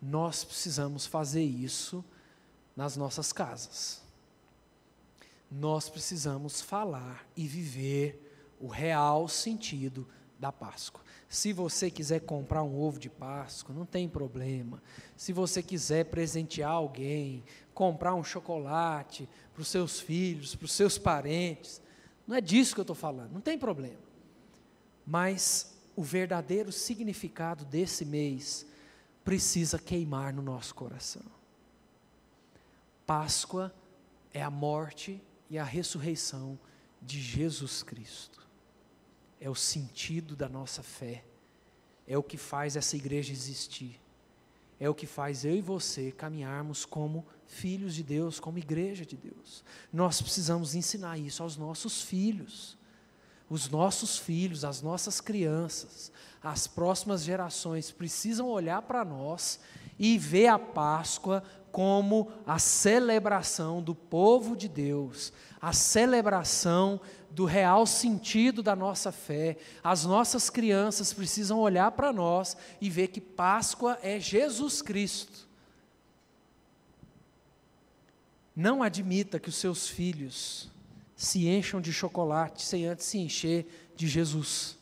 nós 0.00 0.44
precisamos 0.44 1.06
fazer 1.06 1.42
isso 1.42 2.04
nas 2.76 2.96
nossas 2.96 3.32
casas. 3.32 4.00
Nós 5.50 5.88
precisamos 5.88 6.60
falar 6.60 7.26
e 7.36 7.46
viver 7.46 8.56
o 8.60 8.68
real 8.68 9.28
sentido 9.28 10.06
da 10.38 10.50
Páscoa. 10.50 11.02
Se 11.28 11.52
você 11.52 11.90
quiser 11.90 12.20
comprar 12.20 12.62
um 12.62 12.80
ovo 12.80 12.98
de 12.98 13.10
Páscoa, 13.10 13.74
não 13.74 13.84
tem 13.84 14.08
problema. 14.08 14.82
Se 15.16 15.32
você 15.32 15.62
quiser 15.62 16.06
presentear 16.06 16.70
alguém, 16.70 17.44
comprar 17.74 18.14
um 18.14 18.24
chocolate 18.24 19.28
para 19.52 19.62
os 19.62 19.68
seus 19.68 20.00
filhos, 20.00 20.54
para 20.54 20.64
os 20.64 20.72
seus 20.72 20.98
parentes, 20.98 21.80
não 22.26 22.36
é 22.36 22.40
disso 22.40 22.74
que 22.74 22.80
eu 22.80 22.84
estou 22.84 22.96
falando, 22.96 23.32
não 23.32 23.40
tem 23.40 23.58
problema. 23.58 24.00
Mas 25.06 25.74
o 25.94 26.02
verdadeiro 26.02 26.72
significado 26.72 27.64
desse 27.64 28.04
mês 28.04 28.66
precisa 29.24 29.78
queimar 29.78 30.32
no 30.32 30.42
nosso 30.42 30.74
coração. 30.74 31.22
Páscoa 33.06 33.74
é 34.32 34.42
a 34.42 34.50
morte 34.50 35.22
e 35.48 35.58
a 35.58 35.64
ressurreição 35.64 36.58
de 37.02 37.20
Jesus 37.20 37.82
Cristo. 37.82 38.46
É 39.40 39.48
o 39.48 39.54
sentido 39.54 40.36
da 40.36 40.48
nossa 40.48 40.82
fé. 40.82 41.24
É 42.06 42.16
o 42.16 42.22
que 42.22 42.36
faz 42.36 42.76
essa 42.76 42.96
igreja 42.96 43.32
existir. 43.32 44.00
É 44.78 44.88
o 44.88 44.94
que 44.94 45.06
faz 45.06 45.44
eu 45.44 45.54
e 45.54 45.60
você 45.60 46.10
caminharmos 46.10 46.84
como 46.84 47.26
filhos 47.46 47.94
de 47.94 48.02
Deus, 48.02 48.40
como 48.40 48.58
igreja 48.58 49.04
de 49.04 49.16
Deus. 49.16 49.64
Nós 49.92 50.22
precisamos 50.22 50.74
ensinar 50.74 51.18
isso 51.18 51.42
aos 51.42 51.56
nossos 51.56 52.02
filhos 52.02 52.78
os 53.50 53.68
nossos 53.68 54.16
filhos, 54.16 54.64
as 54.64 54.80
nossas 54.80 55.20
crianças, 55.20 56.12
as 56.40 56.68
próximas 56.68 57.24
gerações 57.24 57.90
precisam 57.90 58.46
olhar 58.48 58.80
para 58.82 59.04
nós 59.04 59.58
e 59.98 60.16
ver 60.16 60.46
a 60.46 60.58
Páscoa 60.58 61.42
como 61.72 62.30
a 62.46 62.58
celebração 62.60 63.82
do 63.82 63.94
povo 63.94 64.56
de 64.56 64.68
Deus, 64.68 65.32
a 65.60 65.72
celebração 65.72 67.00
do 67.30 67.44
real 67.44 67.86
sentido 67.86 68.62
da 68.62 68.74
nossa 68.74 69.10
fé. 69.10 69.56
As 69.82 70.04
nossas 70.04 70.48
crianças 70.48 71.12
precisam 71.12 71.58
olhar 71.58 71.90
para 71.92 72.12
nós 72.12 72.56
e 72.80 72.88
ver 72.88 73.08
que 73.08 73.20
Páscoa 73.20 73.98
é 74.00 74.18
Jesus 74.18 74.80
Cristo. 74.80 75.48
Não 78.54 78.82
admita 78.82 79.40
que 79.40 79.48
os 79.48 79.56
seus 79.56 79.88
filhos 79.88 80.70
se 81.20 81.46
encham 81.46 81.82
de 81.82 81.92
chocolate 81.92 82.62
sem 82.62 82.86
antes 82.86 83.04
se 83.04 83.18
encher 83.18 83.92
de 83.94 84.08
Jesus. 84.08 84.78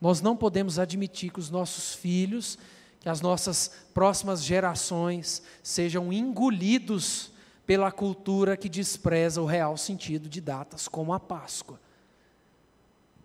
Nós 0.00 0.20
não 0.20 0.36
podemos 0.36 0.80
admitir 0.80 1.30
que 1.30 1.38
os 1.38 1.48
nossos 1.48 1.94
filhos, 1.94 2.58
que 2.98 3.08
as 3.08 3.20
nossas 3.20 3.70
próximas 3.94 4.42
gerações 4.42 5.44
sejam 5.62 6.12
engolidos 6.12 7.30
pela 7.64 7.92
cultura 7.92 8.56
que 8.56 8.68
despreza 8.68 9.40
o 9.40 9.46
real 9.46 9.76
sentido 9.76 10.28
de 10.28 10.40
datas 10.40 10.88
como 10.88 11.12
a 11.12 11.20
Páscoa. 11.20 11.80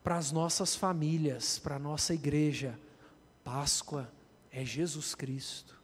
Para 0.03 0.17
as 0.17 0.31
nossas 0.31 0.75
famílias, 0.75 1.57
para 1.57 1.77
a 1.77 1.79
nossa 1.79 2.13
igreja, 2.13 2.79
Páscoa 3.43 4.07
é 4.51 4.63
Jesus 4.63 5.15
Cristo, 5.15 5.81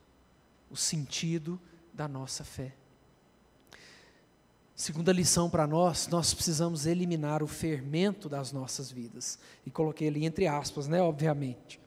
o 0.69 0.77
sentido 0.77 1.59
da 1.91 2.07
nossa 2.07 2.43
fé. 2.43 2.75
Segunda 4.81 5.13
lição 5.13 5.47
para 5.47 5.67
nós, 5.67 6.07
nós 6.07 6.33
precisamos 6.33 6.87
eliminar 6.87 7.43
o 7.43 7.47
fermento 7.47 8.27
das 8.27 8.51
nossas 8.51 8.89
vidas. 8.91 9.37
E 9.63 9.69
coloquei 9.69 10.07
ali 10.07 10.25
entre 10.25 10.47
aspas, 10.47 10.87
né, 10.87 10.99
obviamente. 10.99 11.79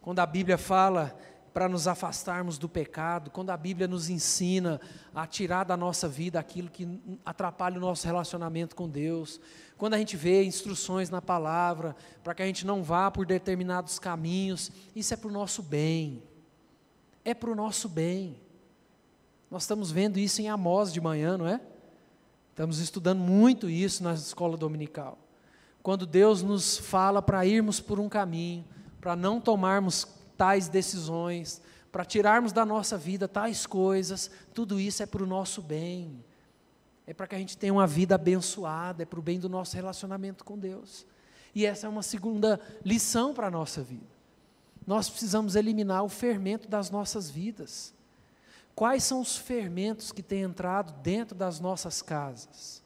Quando 0.00 0.18
a 0.18 0.26
Bíblia 0.26 0.58
fala 0.58 1.16
para 1.54 1.68
nos 1.68 1.86
afastarmos 1.86 2.58
do 2.58 2.68
pecado, 2.68 3.30
quando 3.30 3.50
a 3.50 3.56
Bíblia 3.56 3.86
nos 3.86 4.10
ensina 4.10 4.80
a 5.14 5.24
tirar 5.24 5.62
da 5.62 5.76
nossa 5.76 6.08
vida 6.08 6.40
aquilo 6.40 6.68
que 6.68 7.00
atrapalha 7.24 7.78
o 7.78 7.80
nosso 7.80 8.08
relacionamento 8.08 8.74
com 8.74 8.88
Deus, 8.88 9.40
quando 9.78 9.94
a 9.94 9.98
gente 9.98 10.16
vê 10.16 10.42
instruções 10.42 11.10
na 11.10 11.22
palavra 11.22 11.94
para 12.24 12.34
que 12.34 12.42
a 12.42 12.46
gente 12.46 12.66
não 12.66 12.82
vá 12.82 13.08
por 13.08 13.24
determinados 13.24 14.00
caminhos, 14.00 14.72
isso 14.96 15.14
é 15.14 15.16
para 15.16 15.28
o 15.28 15.32
nosso 15.32 15.62
bem. 15.62 16.20
É 17.24 17.34
para 17.34 17.52
o 17.52 17.54
nosso 17.54 17.88
bem. 17.88 18.34
Nós 19.48 19.62
estamos 19.62 19.92
vendo 19.92 20.18
isso 20.18 20.42
em 20.42 20.48
Amós 20.48 20.92
de 20.92 21.00
manhã, 21.00 21.38
não 21.38 21.46
é? 21.46 21.60
Estamos 22.52 22.80
estudando 22.80 23.18
muito 23.18 23.70
isso 23.70 24.04
na 24.04 24.12
escola 24.12 24.58
dominical. 24.58 25.16
Quando 25.82 26.04
Deus 26.04 26.42
nos 26.42 26.76
fala 26.76 27.22
para 27.22 27.46
irmos 27.46 27.80
por 27.80 27.98
um 27.98 28.10
caminho, 28.10 28.62
para 29.00 29.16
não 29.16 29.40
tomarmos 29.40 30.06
tais 30.36 30.68
decisões, 30.68 31.62
para 31.90 32.04
tirarmos 32.04 32.52
da 32.52 32.66
nossa 32.66 32.98
vida 32.98 33.26
tais 33.26 33.66
coisas, 33.66 34.30
tudo 34.52 34.78
isso 34.78 35.02
é 35.02 35.06
para 35.06 35.22
o 35.22 35.26
nosso 35.26 35.62
bem. 35.62 36.22
É 37.06 37.14
para 37.14 37.26
que 37.26 37.34
a 37.34 37.38
gente 37.38 37.56
tenha 37.56 37.72
uma 37.72 37.86
vida 37.86 38.16
abençoada, 38.16 39.02
é 39.02 39.06
para 39.06 39.18
o 39.18 39.22
bem 39.22 39.40
do 39.40 39.48
nosso 39.48 39.74
relacionamento 39.74 40.44
com 40.44 40.58
Deus. 40.58 41.06
E 41.54 41.64
essa 41.64 41.86
é 41.86 41.88
uma 41.88 42.02
segunda 42.02 42.60
lição 42.84 43.32
para 43.32 43.46
a 43.46 43.50
nossa 43.50 43.82
vida. 43.82 44.12
Nós 44.86 45.08
precisamos 45.08 45.56
eliminar 45.56 46.04
o 46.04 46.08
fermento 46.10 46.68
das 46.68 46.90
nossas 46.90 47.30
vidas. 47.30 47.94
Quais 48.74 49.04
são 49.04 49.20
os 49.20 49.36
fermentos 49.36 50.12
que 50.12 50.22
têm 50.22 50.42
entrado 50.42 50.92
dentro 51.02 51.36
das 51.36 51.60
nossas 51.60 52.00
casas? 52.00 52.82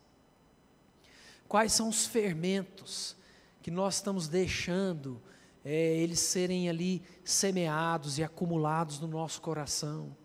Quais 1.49 1.73
são 1.73 1.89
os 1.89 2.07
fermentos 2.07 3.17
que 3.63 3.71
nós 3.71 3.97
estamos 3.97 4.29
deixando 4.29 5.23
é, 5.65 5.97
eles 5.97 6.21
serem 6.21 6.69
ali 6.69 7.03
semeados 7.25 8.19
e 8.19 8.25
acumulados 8.25 9.01
no 9.01 9.07
nosso 9.07 9.41
coração? 9.41 10.17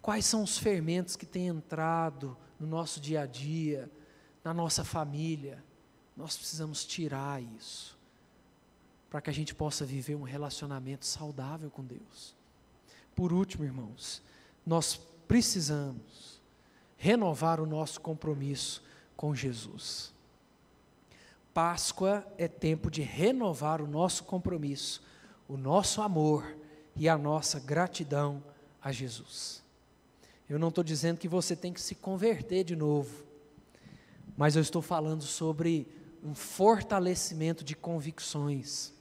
Quais 0.00 0.24
são 0.24 0.42
os 0.42 0.58
fermentos 0.58 1.16
que 1.16 1.26
têm 1.26 1.46
entrado 1.48 2.36
no 2.58 2.66
nosso 2.66 3.00
dia 3.00 3.22
a 3.22 3.26
dia, 3.26 3.90
na 4.42 4.52
nossa 4.52 4.84
família? 4.84 5.62
Nós 6.16 6.36
precisamos 6.36 6.84
tirar 6.84 7.42
isso, 7.42 7.98
para 9.08 9.20
que 9.20 9.30
a 9.30 9.32
gente 9.32 9.54
possa 9.54 9.84
viver 9.84 10.14
um 10.14 10.22
relacionamento 10.22 11.06
saudável 11.06 11.70
com 11.70 11.84
Deus. 11.84 12.34
Por 13.14 13.32
último, 13.32 13.64
irmãos, 13.64 14.22
nós 14.66 15.00
precisamos 15.26 16.40
renovar 16.96 17.60
o 17.60 17.66
nosso 17.66 18.00
compromisso 18.00 18.82
com 19.16 19.34
Jesus. 19.34 20.12
Páscoa 21.52 22.26
é 22.38 22.46
tempo 22.46 22.90
de 22.90 23.02
renovar 23.02 23.82
o 23.82 23.86
nosso 23.86 24.24
compromisso, 24.24 25.02
o 25.48 25.56
nosso 25.56 26.00
amor 26.00 26.56
e 26.94 27.08
a 27.08 27.18
nossa 27.18 27.58
gratidão 27.58 28.42
a 28.80 28.92
Jesus. 28.92 29.62
Eu 30.48 30.58
não 30.58 30.68
estou 30.68 30.84
dizendo 30.84 31.18
que 31.18 31.28
você 31.28 31.56
tem 31.56 31.72
que 31.72 31.80
se 31.80 31.94
converter 31.94 32.64
de 32.64 32.76
novo, 32.76 33.24
mas 34.36 34.54
eu 34.54 34.62
estou 34.62 34.80
falando 34.80 35.24
sobre 35.24 35.88
um 36.22 36.34
fortalecimento 36.34 37.64
de 37.64 37.74
convicções, 37.74 38.92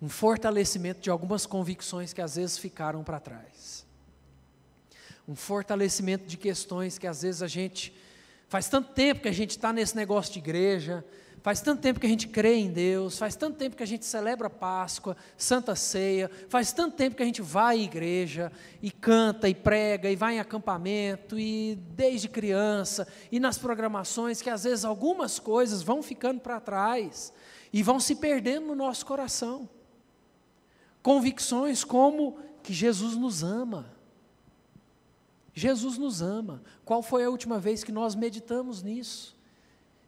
um 0.00 0.08
fortalecimento 0.08 1.00
de 1.00 1.10
algumas 1.10 1.46
convicções 1.46 2.12
que 2.12 2.20
às 2.20 2.36
vezes 2.36 2.58
ficaram 2.58 3.02
para 3.02 3.18
trás 3.18 3.86
um 5.32 5.34
fortalecimento 5.34 6.26
de 6.26 6.36
questões 6.36 6.98
que 6.98 7.06
às 7.06 7.22
vezes 7.22 7.42
a 7.42 7.48
gente. 7.48 7.92
Faz 8.48 8.68
tanto 8.68 8.92
tempo 8.92 9.22
que 9.22 9.28
a 9.28 9.32
gente 9.32 9.52
está 9.52 9.72
nesse 9.72 9.96
negócio 9.96 10.30
de 10.30 10.38
igreja, 10.38 11.02
faz 11.40 11.62
tanto 11.62 11.80
tempo 11.80 11.98
que 11.98 12.04
a 12.04 12.08
gente 12.08 12.28
crê 12.28 12.56
em 12.56 12.70
Deus, 12.70 13.16
faz 13.16 13.34
tanto 13.34 13.56
tempo 13.56 13.74
que 13.74 13.82
a 13.82 13.86
gente 13.86 14.04
celebra 14.04 14.50
Páscoa, 14.50 15.16
Santa 15.38 15.74
Ceia, 15.74 16.30
faz 16.50 16.70
tanto 16.70 16.94
tempo 16.94 17.16
que 17.16 17.22
a 17.22 17.26
gente 17.26 17.40
vai 17.40 17.78
à 17.78 17.82
igreja 17.82 18.52
e 18.82 18.90
canta 18.90 19.48
e 19.48 19.54
prega 19.54 20.10
e 20.10 20.16
vai 20.16 20.34
em 20.34 20.38
acampamento 20.38 21.38
e 21.38 21.78
desde 21.96 22.28
criança 22.28 23.08
e 23.30 23.40
nas 23.40 23.56
programações 23.56 24.42
que 24.42 24.50
às 24.50 24.64
vezes 24.64 24.84
algumas 24.84 25.38
coisas 25.38 25.82
vão 25.82 26.02
ficando 26.02 26.42
para 26.42 26.60
trás 26.60 27.32
e 27.72 27.82
vão 27.82 27.98
se 27.98 28.16
perdendo 28.16 28.66
no 28.66 28.74
nosso 28.74 29.06
coração. 29.06 29.66
Convicções 31.02 31.84
como 31.84 32.38
que 32.62 32.74
Jesus 32.74 33.16
nos 33.16 33.42
ama 33.42 34.01
Jesus 35.54 35.98
nos 35.98 36.22
ama. 36.22 36.62
Qual 36.84 37.02
foi 37.02 37.24
a 37.24 37.30
última 37.30 37.58
vez 37.58 37.84
que 37.84 37.92
nós 37.92 38.14
meditamos 38.14 38.82
nisso? 38.82 39.36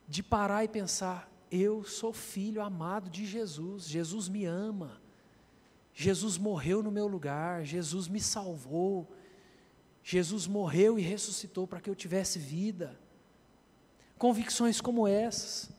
De 0.09 0.23
parar 0.23 0.65
e 0.65 0.69
pensar: 0.69 1.31
eu 1.51 1.85
sou 1.85 2.13
filho 2.13 2.61
amado 2.61 3.09
de 3.09 3.25
Jesus, 3.25 3.87
Jesus 3.87 4.29
me 4.29 4.45
ama, 4.45 5.01
Jesus 5.93 6.37
morreu 6.37 6.83
no 6.83 6.91
meu 6.91 7.07
lugar, 7.07 7.65
Jesus 7.65 8.09
me 8.09 8.21
salvou, 8.21 9.09
Jesus 10.03 10.49
morreu 10.49 10.99
e 10.99 11.03
ressuscitou 11.03 11.65
para 11.67 11.81
que 11.81 11.89
eu 11.89 11.95
tivesse 11.95 12.41
vida. 12.41 12.99
Convicções 14.19 14.81
como 14.81 15.07
essas, 15.07 15.71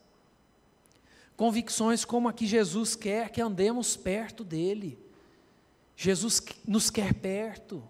convicções 1.36 2.06
como 2.06 2.30
a 2.30 2.34
que 2.34 2.48
Jesus 2.48 2.96
quer 2.96 3.30
que 3.30 3.42
andemos 3.42 3.98
perto 3.98 4.46
dEle, 4.46 4.98
Jesus 5.96 6.42
nos 6.66 6.90
quer 6.90 7.14
perto. 7.14 7.84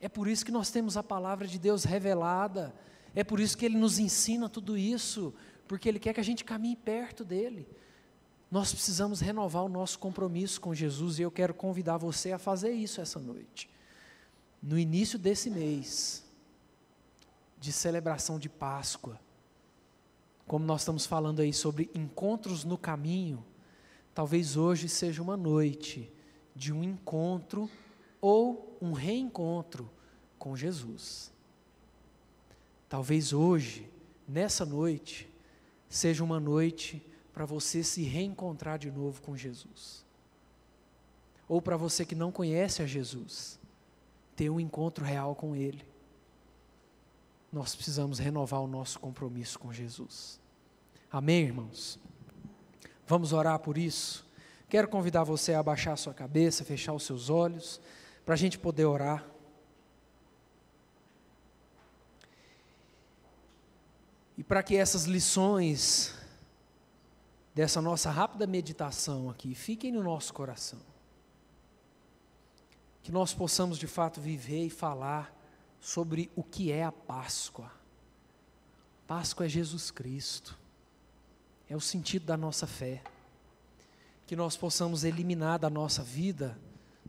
É 0.00 0.08
por 0.08 0.28
isso 0.28 0.44
que 0.44 0.52
nós 0.52 0.70
temos 0.70 0.96
a 0.96 1.02
palavra 1.02 1.46
de 1.46 1.58
Deus 1.58 1.84
revelada. 1.84 2.74
É 3.14 3.24
por 3.24 3.40
isso 3.40 3.56
que 3.56 3.64
Ele 3.64 3.76
nos 3.76 3.98
ensina 3.98 4.48
tudo 4.48 4.76
isso, 4.76 5.34
porque 5.66 5.88
Ele 5.88 5.98
quer 5.98 6.12
que 6.12 6.20
a 6.20 6.24
gente 6.24 6.44
caminhe 6.44 6.76
perto 6.76 7.24
dEle. 7.24 7.66
Nós 8.50 8.72
precisamos 8.72 9.20
renovar 9.20 9.64
o 9.64 9.68
nosso 9.68 9.98
compromisso 9.98 10.60
com 10.60 10.74
Jesus 10.74 11.18
e 11.18 11.22
eu 11.22 11.30
quero 11.30 11.52
convidar 11.52 11.98
você 11.98 12.32
a 12.32 12.38
fazer 12.38 12.70
isso 12.70 13.00
essa 13.00 13.18
noite. 13.18 13.68
No 14.62 14.78
início 14.78 15.18
desse 15.18 15.50
mês 15.50 16.24
de 17.58 17.72
celebração 17.72 18.38
de 18.38 18.48
Páscoa, 18.48 19.20
como 20.46 20.64
nós 20.64 20.80
estamos 20.80 21.04
falando 21.04 21.40
aí 21.40 21.52
sobre 21.52 21.90
encontros 21.94 22.64
no 22.64 22.78
caminho, 22.78 23.44
talvez 24.14 24.56
hoje 24.56 24.88
seja 24.88 25.22
uma 25.22 25.36
noite 25.36 26.10
de 26.56 26.72
um 26.72 26.82
encontro 26.82 27.68
ou 28.20 28.76
um 28.80 28.92
reencontro 28.92 29.90
com 30.38 30.56
Jesus. 30.56 31.32
Talvez 32.88 33.32
hoje, 33.32 33.88
nessa 34.26 34.64
noite, 34.64 35.28
seja 35.88 36.24
uma 36.24 36.40
noite 36.40 37.02
para 37.32 37.44
você 37.44 37.82
se 37.82 38.02
reencontrar 38.02 38.78
de 38.78 38.90
novo 38.90 39.20
com 39.22 39.36
Jesus. 39.36 40.04
Ou 41.48 41.62
para 41.62 41.76
você 41.76 42.04
que 42.04 42.14
não 42.14 42.32
conhece 42.32 42.82
a 42.82 42.86
Jesus, 42.86 43.58
ter 44.34 44.50
um 44.50 44.60
encontro 44.60 45.04
real 45.04 45.34
com 45.34 45.54
Ele. 45.54 45.84
Nós 47.52 47.74
precisamos 47.74 48.18
renovar 48.18 48.60
o 48.60 48.66
nosso 48.66 49.00
compromisso 49.00 49.58
com 49.58 49.72
Jesus. 49.72 50.38
Amém, 51.10 51.44
irmãos? 51.44 51.98
Vamos 53.06 53.32
orar 53.32 53.58
por 53.58 53.78
isso? 53.78 54.26
Quero 54.68 54.88
convidar 54.88 55.24
você 55.24 55.54
a 55.54 55.60
abaixar 55.60 55.96
sua 55.96 56.12
cabeça, 56.12 56.64
fechar 56.64 56.92
os 56.92 57.04
seus 57.04 57.30
olhos 57.30 57.80
para 58.28 58.34
a 58.34 58.36
gente 58.36 58.58
poder 58.58 58.84
orar. 58.84 59.26
E 64.36 64.44
para 64.44 64.62
que 64.62 64.76
essas 64.76 65.04
lições 65.04 66.14
dessa 67.54 67.80
nossa 67.80 68.10
rápida 68.10 68.46
meditação 68.46 69.30
aqui 69.30 69.54
fiquem 69.54 69.90
no 69.90 70.02
nosso 70.02 70.34
coração. 70.34 70.78
Que 73.02 73.10
nós 73.10 73.32
possamos 73.32 73.78
de 73.78 73.86
fato 73.86 74.20
viver 74.20 74.66
e 74.66 74.68
falar 74.68 75.34
sobre 75.80 76.30
o 76.36 76.42
que 76.42 76.70
é 76.70 76.84
a 76.84 76.92
Páscoa. 76.92 77.72
Páscoa 79.06 79.46
é 79.46 79.48
Jesus 79.48 79.90
Cristo. 79.90 80.54
É 81.66 81.74
o 81.74 81.80
sentido 81.80 82.26
da 82.26 82.36
nossa 82.36 82.66
fé. 82.66 83.02
Que 84.26 84.36
nós 84.36 84.54
possamos 84.54 85.02
eliminar 85.02 85.58
da 85.58 85.70
nossa 85.70 86.02
vida 86.02 86.58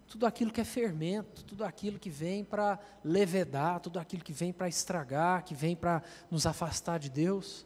tudo 0.09 0.25
aquilo 0.25 0.51
que 0.51 0.59
é 0.59 0.63
fermento, 0.65 1.45
tudo 1.45 1.63
aquilo 1.63 1.99
que 1.99 2.09
vem 2.09 2.43
para 2.43 2.79
levedar, 3.03 3.79
tudo 3.79 3.99
aquilo 3.99 4.23
que 4.23 4.33
vem 4.33 4.51
para 4.51 4.67
estragar, 4.67 5.45
que 5.45 5.53
vem 5.53 5.75
para 5.75 6.01
nos 6.31 6.47
afastar 6.47 6.97
de 6.97 7.11
Deus, 7.11 7.63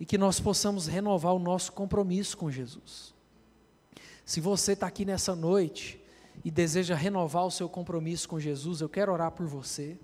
e 0.00 0.06
que 0.06 0.16
nós 0.16 0.40
possamos 0.40 0.86
renovar 0.86 1.34
o 1.34 1.38
nosso 1.38 1.70
compromisso 1.72 2.38
com 2.38 2.50
Jesus. 2.50 3.14
Se 4.24 4.40
você 4.40 4.72
está 4.72 4.86
aqui 4.86 5.04
nessa 5.04 5.36
noite 5.36 6.02
e 6.42 6.50
deseja 6.50 6.94
renovar 6.94 7.44
o 7.44 7.50
seu 7.50 7.68
compromisso 7.68 8.26
com 8.30 8.40
Jesus, 8.40 8.80
eu 8.80 8.88
quero 8.88 9.12
orar 9.12 9.30
por 9.30 9.46
você. 9.46 9.98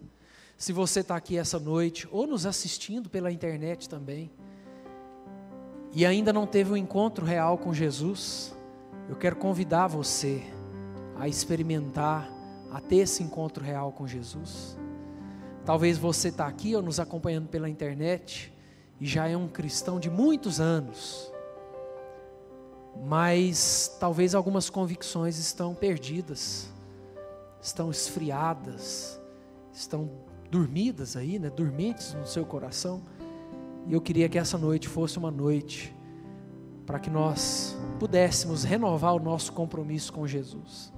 Se 0.58 0.70
você 0.70 1.00
está 1.00 1.16
aqui 1.16 1.38
essa 1.38 1.58
noite, 1.58 2.06
ou 2.10 2.26
nos 2.26 2.44
assistindo 2.44 3.08
pela 3.08 3.32
internet 3.32 3.88
também, 3.88 4.30
e 5.94 6.04
ainda 6.04 6.30
não 6.30 6.46
teve 6.46 6.72
um 6.72 6.76
encontro 6.76 7.24
real 7.24 7.56
com 7.56 7.72
Jesus, 7.72 8.54
eu 9.08 9.16
quero 9.16 9.36
convidar 9.36 9.86
você 9.86 10.57
a 11.18 11.26
experimentar, 11.26 12.30
a 12.70 12.80
ter 12.80 12.98
esse 12.98 13.22
encontro 13.22 13.64
real 13.64 13.92
com 13.92 14.06
Jesus. 14.06 14.78
Talvez 15.64 15.98
você 15.98 16.28
está 16.28 16.46
aqui 16.46 16.74
ou 16.74 16.82
nos 16.82 17.00
acompanhando 17.00 17.48
pela 17.48 17.68
internet 17.68 18.52
e 19.00 19.06
já 19.06 19.28
é 19.28 19.36
um 19.36 19.48
cristão 19.48 19.98
de 19.98 20.08
muitos 20.08 20.60
anos, 20.60 21.30
mas 23.04 23.96
talvez 24.00 24.34
algumas 24.34 24.70
convicções 24.70 25.38
estão 25.38 25.74
perdidas, 25.74 26.70
estão 27.60 27.90
esfriadas, 27.90 29.20
estão 29.72 30.10
dormidas 30.50 31.16
aí, 31.16 31.38
né, 31.38 31.50
dormentes 31.50 32.14
no 32.14 32.26
seu 32.26 32.46
coração. 32.46 33.02
E 33.86 33.92
eu 33.92 34.00
queria 34.00 34.28
que 34.28 34.38
essa 34.38 34.56
noite 34.56 34.88
fosse 34.88 35.18
uma 35.18 35.30
noite 35.30 35.94
para 36.86 36.98
que 36.98 37.10
nós 37.10 37.76
pudéssemos 37.98 38.64
renovar 38.64 39.14
o 39.14 39.18
nosso 39.18 39.52
compromisso 39.52 40.12
com 40.12 40.26
Jesus 40.26 40.92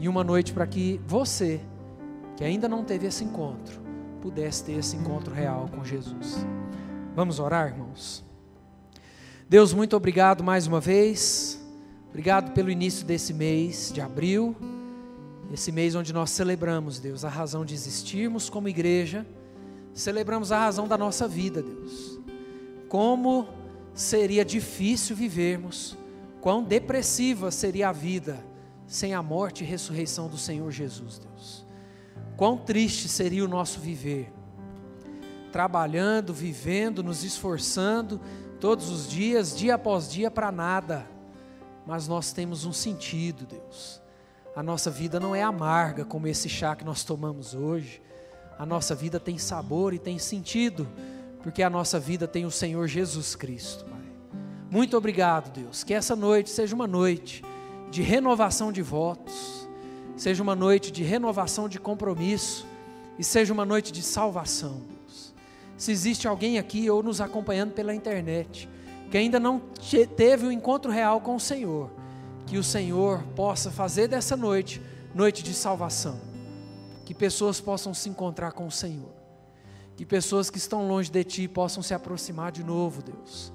e 0.00 0.08
uma 0.08 0.24
noite 0.24 0.54
para 0.54 0.66
que 0.66 0.98
você, 1.06 1.60
que 2.34 2.42
ainda 2.42 2.66
não 2.66 2.82
teve 2.82 3.06
esse 3.06 3.22
encontro, 3.22 3.78
pudesse 4.22 4.64
ter 4.64 4.72
esse 4.72 4.96
encontro 4.96 5.32
real 5.32 5.68
com 5.68 5.84
Jesus. 5.84 6.44
Vamos 7.14 7.38
orar, 7.38 7.68
irmãos? 7.68 8.24
Deus, 9.46 9.74
muito 9.74 9.94
obrigado 9.94 10.42
mais 10.42 10.66
uma 10.66 10.80
vez. 10.80 11.60
Obrigado 12.08 12.52
pelo 12.52 12.70
início 12.70 13.06
desse 13.06 13.34
mês 13.34 13.92
de 13.92 14.00
abril, 14.00 14.56
esse 15.52 15.70
mês 15.70 15.94
onde 15.94 16.12
nós 16.12 16.30
celebramos, 16.30 16.98
Deus, 16.98 17.24
a 17.24 17.28
razão 17.28 17.64
de 17.64 17.72
existirmos 17.72 18.50
como 18.50 18.68
igreja, 18.68 19.24
celebramos 19.94 20.50
a 20.50 20.58
razão 20.58 20.88
da 20.88 20.98
nossa 20.98 21.28
vida, 21.28 21.62
Deus. 21.62 22.18
Como 22.88 23.46
seria 23.94 24.44
difícil 24.44 25.14
vivermos, 25.14 25.96
quão 26.40 26.64
depressiva 26.64 27.50
seria 27.52 27.90
a 27.90 27.92
vida 27.92 28.49
sem 28.90 29.14
a 29.14 29.22
morte 29.22 29.62
e 29.62 29.66
ressurreição 29.66 30.26
do 30.26 30.36
Senhor 30.36 30.68
Jesus, 30.72 31.20
Deus. 31.20 31.64
Quão 32.36 32.58
triste 32.58 33.08
seria 33.08 33.44
o 33.44 33.48
nosso 33.48 33.78
viver, 33.78 34.32
trabalhando, 35.52 36.34
vivendo, 36.34 37.00
nos 37.00 37.22
esforçando 37.22 38.20
todos 38.58 38.90
os 38.90 39.08
dias, 39.08 39.56
dia 39.56 39.76
após 39.76 40.10
dia, 40.10 40.28
para 40.28 40.50
nada, 40.50 41.06
mas 41.86 42.08
nós 42.08 42.32
temos 42.32 42.64
um 42.64 42.72
sentido, 42.72 43.46
Deus. 43.46 44.02
A 44.56 44.62
nossa 44.62 44.90
vida 44.90 45.20
não 45.20 45.36
é 45.36 45.42
amarga 45.42 46.04
como 46.04 46.26
esse 46.26 46.48
chá 46.48 46.74
que 46.74 46.84
nós 46.84 47.04
tomamos 47.04 47.54
hoje, 47.54 48.02
a 48.58 48.66
nossa 48.66 48.92
vida 48.92 49.20
tem 49.20 49.38
sabor 49.38 49.94
e 49.94 50.00
tem 50.00 50.18
sentido, 50.18 50.88
porque 51.44 51.62
a 51.62 51.70
nossa 51.70 52.00
vida 52.00 52.26
tem 52.26 52.44
o 52.44 52.50
Senhor 52.50 52.88
Jesus 52.88 53.36
Cristo, 53.36 53.84
Pai. 53.84 54.00
Muito 54.68 54.96
obrigado, 54.96 55.52
Deus, 55.52 55.84
que 55.84 55.94
essa 55.94 56.16
noite 56.16 56.50
seja 56.50 56.74
uma 56.74 56.88
noite 56.88 57.44
de 57.90 58.02
renovação 58.02 58.70
de 58.70 58.82
votos, 58.82 59.68
seja 60.16 60.42
uma 60.42 60.54
noite 60.54 60.90
de 60.90 61.02
renovação 61.02 61.68
de 61.68 61.80
compromisso 61.80 62.66
e 63.18 63.24
seja 63.24 63.52
uma 63.52 63.64
noite 63.64 63.92
de 63.92 64.02
salvação. 64.02 64.82
Se 65.76 65.90
existe 65.90 66.28
alguém 66.28 66.58
aqui 66.58 66.88
ou 66.90 67.02
nos 67.02 67.20
acompanhando 67.20 67.72
pela 67.72 67.94
internet 67.94 68.68
que 69.10 69.18
ainda 69.18 69.40
não 69.40 69.60
teve 70.16 70.46
um 70.46 70.52
encontro 70.52 70.90
real 70.90 71.20
com 71.20 71.34
o 71.34 71.40
Senhor, 71.40 71.90
que 72.46 72.56
o 72.56 72.62
Senhor 72.62 73.22
possa 73.34 73.70
fazer 73.70 74.06
dessa 74.06 74.36
noite 74.36 74.80
noite 75.12 75.42
de 75.42 75.52
salvação, 75.52 76.20
que 77.04 77.12
pessoas 77.12 77.60
possam 77.60 77.92
se 77.92 78.08
encontrar 78.08 78.52
com 78.52 78.66
o 78.66 78.70
Senhor, 78.70 79.12
que 79.96 80.06
pessoas 80.06 80.48
que 80.48 80.58
estão 80.58 80.86
longe 80.86 81.10
de 81.10 81.24
Ti 81.24 81.48
possam 81.48 81.82
se 81.82 81.92
aproximar 81.92 82.52
de 82.52 82.62
novo, 82.62 83.02
Deus, 83.02 83.52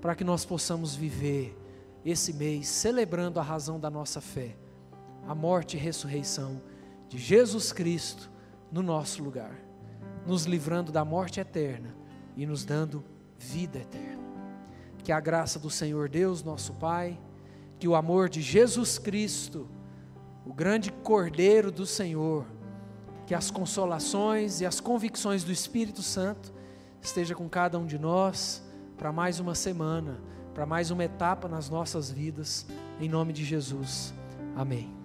para 0.00 0.14
que 0.14 0.22
nós 0.22 0.44
possamos 0.44 0.94
viver 0.94 1.56
esse 2.04 2.32
mês 2.32 2.66
celebrando 2.68 3.38
a 3.38 3.42
razão 3.42 3.78
da 3.78 3.90
nossa 3.90 4.20
fé, 4.20 4.56
a 5.26 5.34
morte 5.34 5.76
e 5.76 5.80
ressurreição 5.80 6.60
de 7.08 7.18
Jesus 7.18 7.72
Cristo 7.72 8.30
no 8.70 8.82
nosso 8.82 9.22
lugar, 9.22 9.54
nos 10.26 10.44
livrando 10.44 10.90
da 10.90 11.04
morte 11.04 11.40
eterna 11.40 11.94
e 12.36 12.46
nos 12.46 12.64
dando 12.64 13.04
vida 13.38 13.78
eterna. 13.78 14.20
Que 15.02 15.12
a 15.12 15.20
graça 15.20 15.58
do 15.58 15.70
Senhor 15.70 16.08
Deus, 16.08 16.42
nosso 16.42 16.74
Pai, 16.74 17.18
que 17.78 17.88
o 17.88 17.94
amor 17.94 18.28
de 18.28 18.42
Jesus 18.42 18.98
Cristo, 18.98 19.68
o 20.46 20.52
grande 20.52 20.92
Cordeiro 20.92 21.70
do 21.70 21.86
Senhor, 21.86 22.46
que 23.26 23.34
as 23.34 23.50
consolações 23.50 24.60
e 24.60 24.66
as 24.66 24.80
convicções 24.80 25.44
do 25.44 25.52
Espírito 25.52 26.02
Santo 26.02 26.52
esteja 27.00 27.34
com 27.34 27.48
cada 27.48 27.78
um 27.78 27.86
de 27.86 27.98
nós 27.98 28.62
para 28.96 29.12
mais 29.12 29.40
uma 29.40 29.54
semana 29.54 30.20
para 30.54 30.66
mais 30.66 30.90
uma 30.90 31.04
etapa 31.04 31.48
nas 31.48 31.68
nossas 31.68 32.10
vidas, 32.10 32.66
em 33.00 33.08
nome 33.08 33.32
de 33.32 33.44
Jesus. 33.44 34.12
Amém. 34.56 34.99